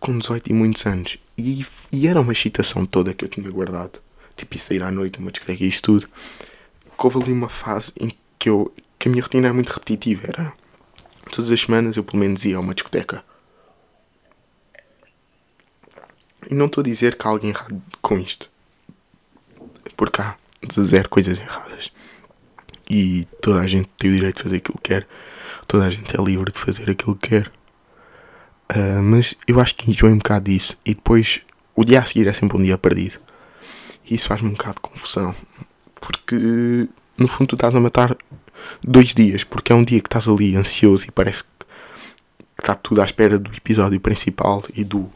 Com 0.00 0.18
18 0.18 0.50
e 0.50 0.52
muitos 0.54 0.86
anos. 0.86 1.18
E, 1.36 1.64
e 1.92 2.08
era 2.08 2.20
uma 2.20 2.32
excitação 2.32 2.84
toda 2.84 3.14
que 3.14 3.24
eu 3.24 3.28
tinha 3.28 3.48
guardado. 3.50 4.00
Tipo, 4.34 4.56
ir 4.56 4.58
sair 4.58 4.82
à 4.82 4.90
noite, 4.90 5.18
uma 5.18 5.30
discoteca 5.30 5.62
e 5.62 5.68
isso 5.68 5.82
tudo. 5.82 6.08
Que 6.08 7.06
houve 7.06 7.22
ali 7.22 7.32
uma 7.32 7.48
fase 7.48 7.92
em 8.00 8.10
que, 8.38 8.48
eu, 8.48 8.72
que 8.98 9.08
a 9.08 9.10
minha 9.10 9.22
rotina 9.22 9.48
era 9.48 9.54
muito 9.54 9.68
repetitiva. 9.68 10.28
Era 10.28 10.52
todas 11.30 11.50
as 11.50 11.60
semanas 11.60 11.96
eu 11.96 12.04
pelo 12.04 12.18
menos 12.18 12.44
ia 12.44 12.56
a 12.56 12.60
uma 12.60 12.74
discoteca. 12.74 13.22
E 16.50 16.54
não 16.54 16.66
estou 16.66 16.80
a 16.80 16.84
dizer 16.84 17.16
que 17.16 17.26
há 17.26 17.30
alguém 17.30 17.50
errado 17.50 17.82
com 18.00 18.18
isto. 18.18 18.50
Porque 19.96 20.22
há 20.22 20.36
zero 20.72 21.08
coisas 21.08 21.38
erradas. 21.38 21.92
E 22.88 23.26
toda 23.40 23.60
a 23.60 23.66
gente 23.66 23.88
tem 23.96 24.10
o 24.10 24.14
direito 24.14 24.38
de 24.38 24.42
fazer 24.44 24.56
aquilo 24.56 24.78
que 24.78 24.88
quer. 24.88 25.06
Toda 25.68 25.86
a 25.86 25.90
gente 25.90 26.18
é 26.18 26.22
livre 26.22 26.50
de 26.50 26.58
fazer 26.58 26.90
aquilo 26.90 27.16
que 27.16 27.28
quer. 27.28 27.52
Uh, 28.70 29.02
mas 29.02 29.34
eu 29.46 29.60
acho 29.60 29.74
que 29.74 29.90
enjoei 29.90 30.12
um 30.12 30.18
bocado 30.18 30.44
disso. 30.50 30.76
E 30.84 30.94
depois 30.94 31.40
o 31.74 31.84
dia 31.84 32.00
a 32.00 32.04
seguir 32.04 32.28
é 32.28 32.32
sempre 32.32 32.56
um 32.56 32.62
dia 32.62 32.78
perdido. 32.78 33.20
E 34.08 34.14
isso 34.14 34.28
faz-me 34.28 34.48
um 34.48 34.52
bocado 34.52 34.76
de 34.76 34.82
confusão. 34.82 35.34
Porque 36.00 36.88
no 37.18 37.28
fundo 37.28 37.48
tu 37.48 37.54
estás 37.56 37.74
a 37.74 37.80
matar 37.80 38.16
dois 38.82 39.14
dias, 39.14 39.44
porque 39.44 39.72
é 39.72 39.74
um 39.74 39.84
dia 39.84 40.00
que 40.00 40.06
estás 40.06 40.28
ali 40.28 40.56
ansioso 40.56 41.06
e 41.06 41.10
parece 41.10 41.44
que 41.44 41.50
está 42.58 42.74
tudo 42.74 43.02
à 43.02 43.04
espera 43.04 43.38
do 43.38 43.50
episódio 43.52 44.00
principal 44.00 44.62
e 44.74 44.84
do 44.84 45.10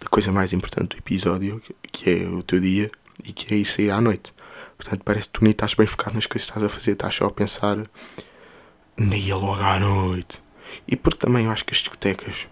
da 0.00 0.08
coisa 0.08 0.32
mais 0.32 0.52
importante 0.52 0.96
do 0.96 0.98
episódio, 0.98 1.60
que 1.92 2.10
é 2.10 2.26
o 2.26 2.42
teu 2.42 2.58
dia 2.58 2.90
e 3.24 3.32
que 3.32 3.54
é 3.54 3.58
ir 3.58 3.66
sair 3.66 3.90
à 3.90 4.00
noite. 4.00 4.32
Portanto, 4.78 5.02
parece 5.04 5.28
que 5.28 5.34
tu 5.34 5.44
nem 5.44 5.50
estás 5.50 5.74
bem 5.74 5.86
focado 5.86 6.14
nas 6.14 6.26
coisas 6.26 6.50
que 6.50 6.58
estás 6.58 6.64
a 6.64 6.74
fazer, 6.74 6.92
estás 6.92 7.14
só 7.14 7.26
a 7.26 7.30
pensar 7.30 7.76
na 8.96 9.16
ia 9.16 9.34
logo 9.34 9.62
à 9.62 9.78
noite. 9.78 10.42
E 10.88 10.96
porque 10.96 11.18
também 11.18 11.44
eu 11.44 11.50
acho 11.50 11.64
que 11.66 11.72
as 11.72 11.78
discotecas, 11.78 12.48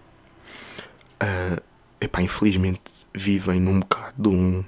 uh, 1.23 1.61
epá, 2.01 2.21
infelizmente, 2.21 3.07
vivem 3.13 3.59
num 3.59 3.79
bocado 3.79 4.13
de 4.17 4.29
um, 4.29 4.65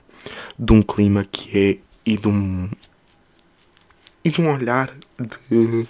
de 0.58 0.74
um 0.74 0.82
clima 0.82 1.26
que 1.26 1.58
é 1.58 1.78
e 2.06 2.18
de 2.18 2.28
um 2.28 2.70
e 4.24 4.30
de 4.30 4.42
um 4.42 4.52
olhar 4.52 4.96
de. 5.50 5.88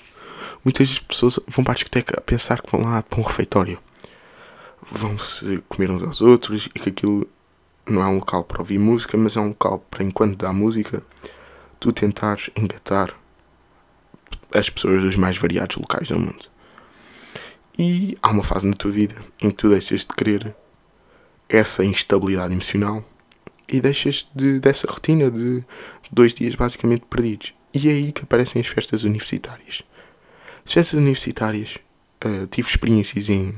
Muitas 0.64 1.00
pessoas 1.00 1.40
vão 1.48 1.64
para 1.64 1.74
a 1.74 1.76
discoteca 1.76 2.20
a 2.20 2.22
pensar 2.22 2.62
que 2.62 2.72
vão 2.72 2.84
lá 2.84 3.02
para 3.02 3.20
um 3.20 3.24
refeitório. 3.24 3.80
Vão-se 4.82 5.64
comer 5.68 5.90
uns 5.90 6.04
aos 6.04 6.22
outros 6.22 6.68
e 6.76 6.80
que 6.80 6.90
aquilo 6.90 7.28
não 7.86 8.02
é 8.02 8.08
um 8.08 8.16
local 8.16 8.44
para 8.44 8.60
ouvir 8.60 8.78
música, 8.78 9.18
mas 9.18 9.36
é 9.36 9.40
um 9.40 9.50
local 9.50 9.80
para 9.90 10.04
enquanto 10.04 10.38
dá 10.38 10.54
música, 10.54 11.04
tu 11.80 11.92
tentares 11.92 12.50
engatar 12.56 13.16
as 14.54 14.70
pessoas 14.70 15.02
dos 15.02 15.16
mais 15.16 15.38
variados 15.38 15.78
locais 15.78 16.10
do 16.10 16.20
mundo. 16.20 16.50
E 17.78 18.18
há 18.22 18.30
uma 18.30 18.44
fase 18.44 18.66
na 18.66 18.74
tua 18.74 18.92
vida 18.92 19.16
em 19.42 19.50
que 19.50 19.56
tu 19.56 19.70
deixas 19.70 20.02
de 20.02 20.14
querer 20.14 20.56
essa 21.48 21.84
instabilidade 21.84 22.54
emocional 22.54 23.04
e 23.68 23.80
deixas 23.80 24.28
de, 24.36 24.60
dessa 24.60 24.88
rotina 24.90 25.32
de 25.32 25.64
dois 26.12 26.34
dias 26.34 26.56
basicamente 26.56 27.06
perdidos. 27.10 27.54
E 27.74 27.88
é 27.88 27.92
aí 27.92 28.12
que 28.12 28.24
aparecem 28.24 28.62
as 28.62 28.68
festas 28.68 29.04
universitárias. 29.04 29.84
As 30.66 30.74
festas 30.74 31.00
universitárias, 31.00 31.78
uh, 32.26 32.48
tive 32.48 32.68
experiências 32.68 33.30
em, 33.30 33.56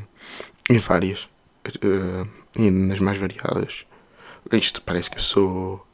em 0.70 0.78
várias, 0.78 1.24
uh, 1.24 2.28
e 2.58 2.70
nas 2.70 3.00
mais 3.00 3.18
variadas. 3.18 3.86
Isto 4.52 4.82
parece 4.84 5.10
que 5.10 5.18
eu 5.18 5.22
sou 5.22 5.88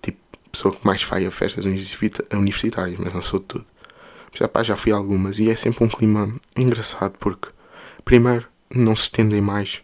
tipo 0.00 0.18
pessoa 0.50 0.74
que 0.74 0.84
mais 0.86 1.02
vai 1.02 1.26
a 1.26 1.30
festas 1.30 1.64
universitárias, 1.66 2.98
mas 2.98 3.12
não 3.12 3.22
sou 3.22 3.40
de 3.40 3.46
tudo. 3.46 3.66
Já, 4.32 4.48
pá, 4.48 4.62
já 4.62 4.76
fui 4.76 4.92
a 4.92 4.96
algumas 4.96 5.38
e 5.38 5.50
é 5.50 5.56
sempre 5.56 5.84
um 5.84 5.88
clima 5.88 6.34
engraçado 6.56 7.14
porque, 7.18 7.48
primeiro, 8.04 8.48
não 8.74 8.94
se 8.94 9.04
estendem 9.04 9.40
mais 9.40 9.82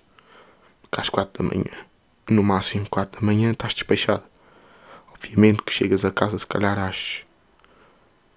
que 0.90 1.00
às 1.00 1.08
4 1.08 1.42
da 1.42 1.48
manhã. 1.48 1.86
No 2.28 2.42
máximo 2.42 2.86
4 2.88 3.20
da 3.20 3.26
manhã 3.26 3.50
estás 3.50 3.74
despeixado. 3.74 4.22
Obviamente 5.14 5.62
que 5.62 5.72
chegas 5.72 6.04
a 6.04 6.10
casa 6.10 6.38
se 6.38 6.46
calhar 6.46 6.78
às 6.78 7.24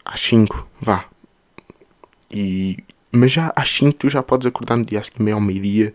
às 0.04 0.20
5, 0.22 0.68
vá. 0.82 1.06
E, 2.32 2.84
mas 3.12 3.32
já 3.32 3.54
às 3.56 3.70
5 3.70 3.94
tu 3.94 4.10
já 4.10 4.24
podes 4.24 4.48
acordar 4.48 4.78
no 4.78 4.86
dia 4.86 5.02
seguinte, 5.04 5.24
meio 5.24 5.38
ao 5.38 5.42
meio-dia, 5.42 5.94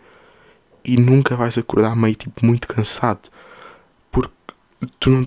e 0.85 0.97
nunca 0.97 1.37
vais 1.37 1.57
acordar 1.59 1.97
meio 1.97 2.15
tipo 2.15 2.45
muito 2.45 2.69
cansado. 2.69 3.31
Porque 4.11 4.35
tu 5.01 5.11
não. 5.11 5.25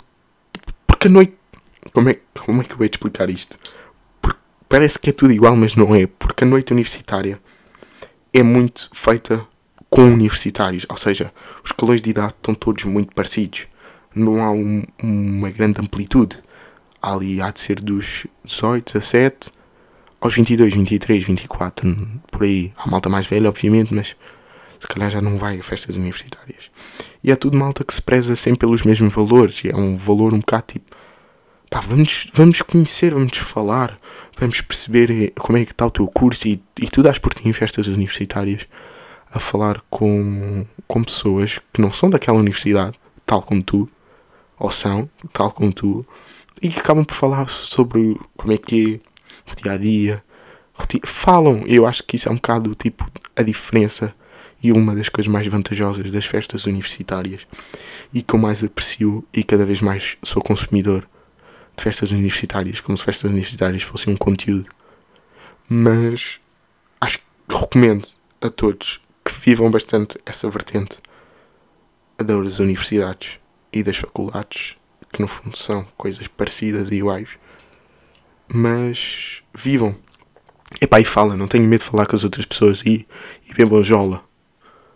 Porque 0.86 1.08
a 1.08 1.12
noite. 1.12 1.36
Como 1.93 2.10
é, 2.10 2.19
como 2.45 2.62
é 2.62 2.65
que 2.65 2.73
eu 2.73 2.78
vou 2.78 2.88
te 2.88 2.93
explicar 2.93 3.30
isto? 3.30 3.58
Parece 4.69 4.99
que 4.99 5.10
é 5.10 5.13
tudo 5.13 5.32
igual, 5.32 5.56
mas 5.56 5.75
não 5.75 5.95
é. 5.95 6.08
Porque 6.08 6.43
a 6.43 6.47
noite 6.47 6.73
universitária 6.73 7.39
é 8.34 8.43
muito 8.43 8.89
feita 8.93 9.45
com 9.89 10.03
universitários, 10.03 10.86
ou 10.89 10.97
seja, 10.97 11.32
os 11.63 11.71
calores 11.71 12.01
de 12.01 12.10
idade 12.10 12.34
estão 12.34 12.53
todos 12.53 12.84
muito 12.84 13.15
parecidos. 13.15 13.67
Não 14.13 14.43
há 14.43 14.51
um, 14.51 14.84
uma 15.01 15.49
grande 15.49 15.80
amplitude 15.80 16.38
ali 17.01 17.41
há 17.41 17.51
de 17.51 17.60
ser 17.60 17.80
dos 17.80 18.27
18, 18.43 18.93
17 18.93 19.49
aos 20.19 20.36
22, 20.36 20.73
23, 20.73 21.23
24, 21.23 22.19
por 22.32 22.43
aí. 22.43 22.73
Há 22.77 22.89
malta 22.89 23.08
mais 23.08 23.27
velha, 23.27 23.47
obviamente, 23.47 23.93
mas 23.93 24.15
se 24.80 24.88
calhar 24.88 25.10
já 25.10 25.21
não 25.21 25.38
vai 25.38 25.60
a 25.60 25.63
festas 25.63 25.95
universitárias. 25.95 26.69
E 27.23 27.32
é 27.32 27.36
tudo 27.36 27.58
malta 27.58 27.84
que 27.84 27.93
se 27.93 28.01
preza 28.01 28.36
sempre 28.36 28.60
pelos 28.60 28.84
mesmos 28.84 29.13
valores, 29.13 29.63
e 29.63 29.69
é 29.69 29.75
um 29.75 29.95
valor 29.95 30.34
um 30.34 30.39
bocado 30.39 30.63
tipo. 30.67 30.97
Pá, 31.69 31.82
vamos, 31.82 32.27
vamos 32.34 32.62
conhecer, 32.62 33.13
vamos 33.13 33.38
falar, 33.39 33.99
vamos 34.39 34.62
perceber 34.62 35.12
eh, 35.12 35.32
como 35.38 35.58
é 35.58 35.65
que 35.65 35.71
está 35.71 35.86
o 35.86 35.91
teu 35.91 36.08
curso 36.08 36.47
e, 36.47 36.63
e 36.82 36.88
tu 36.89 37.03
dás 37.03 37.19
por 37.19 37.34
ti 37.34 37.47
em 37.47 37.51
festas 37.51 37.88
universitárias 37.88 38.65
a 39.30 39.38
falar 39.38 39.82
com, 39.89 40.65
com 40.88 41.03
pessoas 41.03 41.60
que 41.73 41.82
não 41.82 41.91
são 41.91 42.10
daquela 42.10 42.38
universidade, 42.38 42.97
tal 43.25 43.41
como 43.43 43.62
tu, 43.62 43.89
ou 44.58 44.71
são, 44.71 45.10
tal 45.34 45.51
como 45.51 45.73
tu, 45.73 46.06
e 46.62 46.69
que 46.69 46.80
acabam 46.80 47.03
por 47.03 47.13
falar 47.13 47.49
sobre 47.49 48.17
como 48.38 48.53
é 48.53 48.58
que 48.58 49.01
é 49.47 49.51
o 49.51 49.56
dia 49.62 49.71
a 49.73 49.77
dia. 49.77 50.23
Falam, 51.03 51.63
eu 51.65 51.86
acho 51.86 52.03
que 52.03 52.15
isso 52.15 52.30
é 52.30 52.32
um 52.32 52.36
bocado 52.36 52.73
tipo 52.75 53.06
a 53.36 53.43
diferença 53.43 54.15
e 54.63 54.71
uma 54.71 54.95
das 54.95 55.10
coisas 55.10 55.32
mais 55.32 55.45
vantajosas 55.47 56.10
das 56.12 56.25
festas 56.25 56.65
universitárias 56.65 57.45
e 58.13 58.21
que 58.21 58.34
eu 58.34 58.39
mais 58.39 58.63
aprecio 58.63 59.25
e 59.34 59.43
cada 59.43 59.65
vez 59.65 59.82
mais 59.82 60.17
sou 60.23 60.41
consumidor 60.41 61.08
de 61.78 61.84
festas 61.84 62.12
universitárias, 62.12 62.80
como 62.80 62.98
se 62.98 63.06
festas 63.06 63.30
universitárias 63.30 63.84
fossem 63.84 64.13
um 64.13 64.18
conteúdo. 64.18 64.68
Mas 65.70 66.42
acho 67.00 67.20
que 67.20 67.56
recomendo 67.56 68.08
a 68.42 68.50
todos 68.50 69.00
que 69.24 69.32
vivam 69.46 69.70
bastante 69.70 70.18
essa 70.26 70.50
vertente 70.50 71.00
das 72.18 72.60
universidades 72.60 73.40
e 73.72 73.84
das 73.84 73.98
faculdades 73.98 74.76
que 75.12 75.22
no 75.22 75.28
fundo 75.28 75.56
são 75.56 75.86
coisas 75.96 76.28
parecidas 76.28 76.92
e 76.92 76.96
iguais, 76.96 77.38
mas 78.48 79.42
vivam. 79.56 79.96
Epá, 80.82 81.00
e 81.00 81.06
fala, 81.06 81.36
não 81.36 81.48
tenho 81.48 81.63
medo 81.63 81.80
de 81.80 81.90
falar 81.90 82.06
com 82.06 82.16
as 82.16 82.24
outras 82.24 82.46
pessoas 82.46 82.82
e, 82.86 83.08
e 83.50 83.54
bebam 83.54 83.84
jola. 83.84 84.24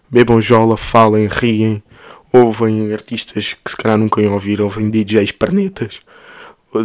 Bebam 0.10 0.42
jola, 0.42 0.76
falem, 0.76 1.28
riem, 1.28 1.82
ouvem 2.32 2.92
artistas 2.94 3.54
que 3.54 3.72
se 3.72 3.78
calhar 3.78 3.98
nunca 3.98 4.22
iam 4.22 4.34
ouvir, 4.34 4.62
ouvem 4.62 4.90
DJs 4.90 5.32
pernetas, 5.32 6.02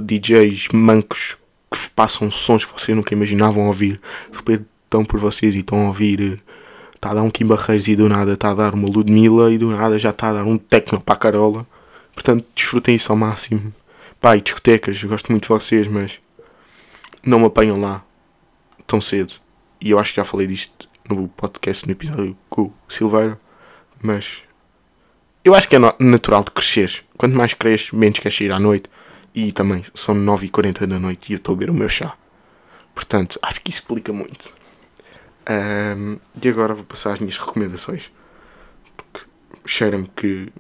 DJs 0.01 0.68
mancos 0.72 1.37
que 1.70 1.90
passam 1.94 2.31
sons 2.31 2.64
que 2.64 2.72
vocês 2.72 2.96
nunca 2.96 3.14
imaginavam 3.14 3.66
ouvir. 3.66 4.01
De 4.31 4.37
repente 4.37 4.64
estão 4.85 5.05
por 5.05 5.18
vocês 5.20 5.55
e 5.55 5.59
estão 5.59 5.85
a 5.85 5.87
ouvir. 5.88 6.42
Está 6.94 7.11
a 7.11 7.14
dar 7.14 7.22
um 7.22 7.31
Kim 7.31 7.46
Barreiros 7.46 7.88
e 7.88 7.96
do 7.96 8.09
nada 8.09 8.33
está 8.33 8.51
a 8.51 8.55
dar 8.55 8.75
uma 8.75 8.88
Ludmilla 8.88 9.53
e 9.53 9.59
do 9.59 9.70
nada 9.70 9.99
já 9.99 10.11
está 10.11 10.31
a 10.31 10.33
dar 10.35 10.44
um 10.44 10.57
techno 10.57 11.01
para 11.01 11.14
a 11.14 11.18
Carola. 11.18 11.66
Portanto, 12.14 12.44
desfrutem 12.55 12.94
isso 12.96 13.12
ao 13.12 13.16
máximo. 13.16 13.72
E 14.35 14.40
discotecas, 14.40 15.05
gosto 15.05 15.31
muito 15.31 15.44
de 15.44 15.49
vocês, 15.51 15.87
mas 15.87 16.18
não 17.25 17.38
me 17.38 17.46
apanham 17.46 17.81
lá 17.81 18.03
tão 18.85 19.01
cedo. 19.01 19.35
E 19.81 19.90
eu 19.90 20.01
acho 20.01 20.12
que 20.12 20.16
já 20.16 20.25
falei 20.25 20.49
disto 20.49 20.88
no 21.09 21.29
podcast, 21.29 21.87
no 21.87 21.92
episódio 21.92 22.37
com 22.51 22.62
o 22.62 22.75
Silveira, 22.88 23.38
mas 24.03 24.42
eu 25.44 25.55
acho 25.55 25.68
que 25.68 25.77
é 25.77 25.79
natural 26.01 26.42
de 26.42 26.51
crescer. 26.51 27.05
Quanto 27.16 27.37
mais 27.37 27.55
cresces, 27.55 27.92
menos 27.92 28.18
queres 28.18 28.40
ir 28.40 28.51
à 28.51 28.59
noite. 28.59 28.90
E 29.37 29.53
também 29.53 29.85
são 29.92 30.14
9h40 30.14 30.87
da 30.87 30.99
noite 30.99 31.29
e 31.29 31.35
eu 31.35 31.37
estou 31.37 31.53
a 31.53 31.57
beber 31.59 31.70
o 31.70 31.75
meu 31.75 31.90
chá. 31.90 32.16
Portanto, 32.94 33.38
acho 33.42 33.61
que 33.61 33.70
isso 33.70 33.81
explica 33.81 34.11
muito. 34.11 34.55
Ahm, 35.46 36.16
e 36.42 36.49
agora 36.49 36.72
vou 36.72 36.87
passar 36.87 37.12
as 37.12 37.20
minhas 37.20 37.37
recomendações. 37.37 38.11
Porque 38.96 39.27
cheira-me 39.66 40.09
que 40.16 40.51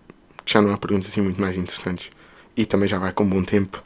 já 0.44 0.60
não 0.60 0.74
há 0.74 0.76
perguntas 0.76 1.08
assim 1.08 1.22
muito 1.22 1.40
mais 1.40 1.56
interessantes. 1.56 2.10
E 2.54 2.66
também 2.66 2.86
já 2.86 2.98
vai 2.98 3.14
com 3.14 3.24
um 3.24 3.30
bom 3.30 3.42
tempo. 3.42 3.82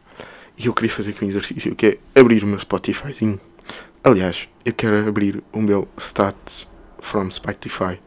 E 0.59 0.67
eu 0.67 0.75
queria 0.75 0.91
fazer 0.91 1.13
aqui 1.13 1.25
um 1.25 1.29
exercício 1.29 1.77
que 1.77 1.87
é 1.87 2.21
abrir 2.21 2.43
o 2.43 2.49
meu 2.49 2.59
Spotifyzinho. 2.59 3.39
Aliás, 4.03 4.49
eu 4.65 4.73
quero 4.73 5.09
abrir 5.09 5.41
o 5.53 5.63
meu 5.63 5.87
Stats 5.97 6.69
from 6.99 7.31
Spotify, 7.31 8.01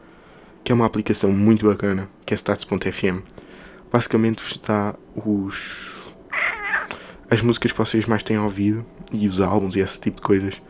que 0.62 0.70
é 0.70 0.74
uma 0.74 0.84
aplicação 0.84 1.32
muito 1.32 1.66
bacana, 1.66 2.10
que 2.26 2.34
é 2.34 2.36
stats.fm. 2.36 3.22
Basicamente 3.90 4.60
dá 4.66 4.94
os 5.16 6.03
as 7.34 7.42
músicas 7.42 7.72
que 7.72 7.78
vocês 7.78 8.06
mais 8.06 8.22
têm 8.22 8.38
ouvido 8.38 8.86
e 9.12 9.26
os 9.26 9.40
álbuns 9.40 9.74
e 9.74 9.80
esse 9.80 10.00
tipo 10.00 10.18
de 10.18 10.22
coisas 10.22 10.62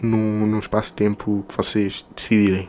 num, 0.00 0.46
num 0.46 0.58
espaço 0.58 0.90
de 0.90 0.96
tempo 0.96 1.44
que 1.48 1.56
vocês 1.56 2.04
decidirem. 2.14 2.68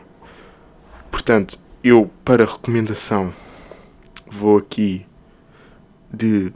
Portanto, 1.10 1.60
eu 1.84 2.10
para 2.24 2.46
recomendação 2.46 3.30
vou 4.26 4.58
aqui 4.58 5.06
de 6.12 6.52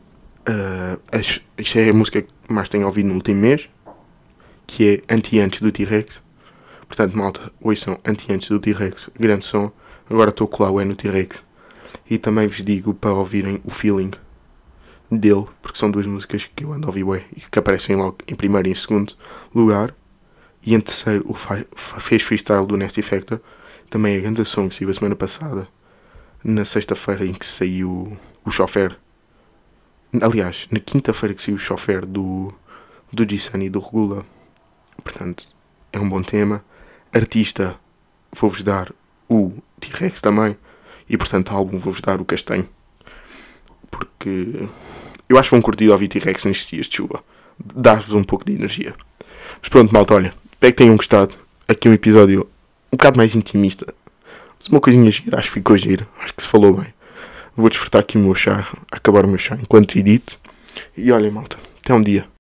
uh, 0.49 1.01
as, 1.13 1.43
isto 1.59 1.79
é 1.79 1.91
a 1.91 1.93
música 1.93 2.23
que 2.23 2.33
mais 2.49 2.71
tenho 2.71 2.87
ouvido 2.87 3.09
no 3.09 3.15
último 3.15 3.41
mês, 3.41 3.69
que 4.67 5.03
é 5.09 5.15
Anti-Antes 5.15 5.61
do 5.61 5.71
T-Rex. 5.71 6.23
Portanto, 6.89 7.17
malta, 7.17 7.53
ouçam 7.61 7.99
Anti-Antes 8.03 8.49
do 8.49 8.59
T-Rex, 8.59 9.11
grande 9.19 9.45
som. 9.45 9.71
Agora 10.09 10.31
estou 10.31 10.49
colar 10.49 10.71
o 10.71 10.81
E 10.81 10.85
no 10.87 10.97
T-Rex. 10.97 11.45
E 12.09 12.17
também 12.17 12.47
vos 12.47 12.63
digo 12.65 12.95
para 12.95 13.13
ouvirem 13.13 13.61
o 13.63 13.71
Feeling 13.71 14.13
dele, 15.19 15.45
porque 15.61 15.79
são 15.79 15.91
duas 15.91 16.07
músicas 16.07 16.51
que 16.55 16.65
eu 16.65 16.73
ando 16.73 16.87
a 16.87 16.91
ouvir 16.91 17.27
e 17.37 17.41
que 17.41 17.59
aparecem 17.59 17.97
logo 17.97 18.19
em 18.27 18.35
primeiro 18.35 18.69
e 18.69 18.71
em 18.71 18.75
segundo 18.75 19.15
lugar. 19.55 19.95
E 20.65 20.75
em 20.75 20.81
terceiro, 20.81 21.25
o 21.29 21.35
fez 21.35 22.23
freestyle 22.23 22.67
do 22.67 22.77
Nasty 22.77 23.03
Factor, 23.03 23.41
também 23.91 24.17
a 24.17 24.21
grande 24.21 24.45
som 24.45 24.69
que 24.69 24.75
saiu 24.75 24.91
a 24.91 24.95
semana 24.95 25.17
passada, 25.17 25.67
na 26.43 26.65
sexta-feira 26.65 27.27
em 27.27 27.33
que 27.33 27.45
saiu 27.45 28.17
o 28.45 28.51
chofer. 28.51 28.97
Aliás, 30.21 30.69
na 30.71 30.79
quinta-feira 30.79 31.35
que 31.35 31.43
saiu 31.43 31.57
o 31.57 31.59
chofer 31.59 32.07
do, 32.07 32.53
do 33.13 33.29
G-Sunny 33.29 33.67
e 33.67 33.71
do 33.71 33.81
Regula. 33.81 34.25
Portanto, 35.03 35.49
é 35.93 35.99
um 35.99 36.09
bom 36.09 36.23
tema. 36.23 36.65
Artista, 37.13 37.79
vou-vos 38.33 38.63
dar 38.63 38.93
o 39.29 39.53
T-Rex 39.81 40.21
também. 40.21 40.57
E 41.09 41.17
portanto, 41.17 41.53
álbum, 41.53 41.77
vou-vos 41.77 42.01
dar 42.01 42.21
o 42.21 42.25
Castanho. 42.25 42.69
Porque 43.91 44.69
eu 45.33 45.39
acho 45.39 45.49
que 45.49 45.55
vão 45.55 45.63
curtir 45.63 45.89
ouvir 45.89 46.09
T-Rex 46.09 46.45
nestes 46.45 46.71
dias 46.71 46.87
de 46.87 46.97
chuva. 46.97 47.23
Dá-vos 47.75 48.13
um 48.15 48.23
pouco 48.23 48.45
de 48.45 48.53
energia. 48.53 48.95
Mas 49.61 49.69
pronto, 49.69 49.93
malta, 49.93 50.15
olha. 50.15 50.35
Espero 50.53 50.73
que 50.73 50.79
tenham 50.79 50.97
gostado. 50.97 51.37
Aqui 51.67 51.89
um 51.89 51.93
episódio 51.93 52.47
um 52.93 52.97
bocado 52.97 53.17
mais 53.17 53.35
intimista. 53.35 53.93
Mas 54.59 54.69
uma 54.69 54.81
coisinha 54.81 55.11
gira, 55.11 55.39
acho 55.39 55.49
que 55.49 55.55
ficou 55.55 55.77
giro. 55.77 56.07
Acho 56.21 56.35
que 56.35 56.43
se 56.43 56.49
falou 56.49 56.75
bem. 56.75 56.93
Vou 57.57 57.69
desfrutar 57.69 58.01
aqui 58.01 58.17
o 58.17 58.21
meu 58.21 58.35
chá, 58.35 58.67
acabar 58.91 59.25
o 59.25 59.29
meu 59.29 59.39
chá 59.39 59.57
enquanto 59.61 59.97
edito. 59.97 60.39
E 60.97 61.11
olhem, 61.11 61.31
malta, 61.31 61.59
até 61.81 61.95
um 61.95 62.03
dia. 62.03 62.32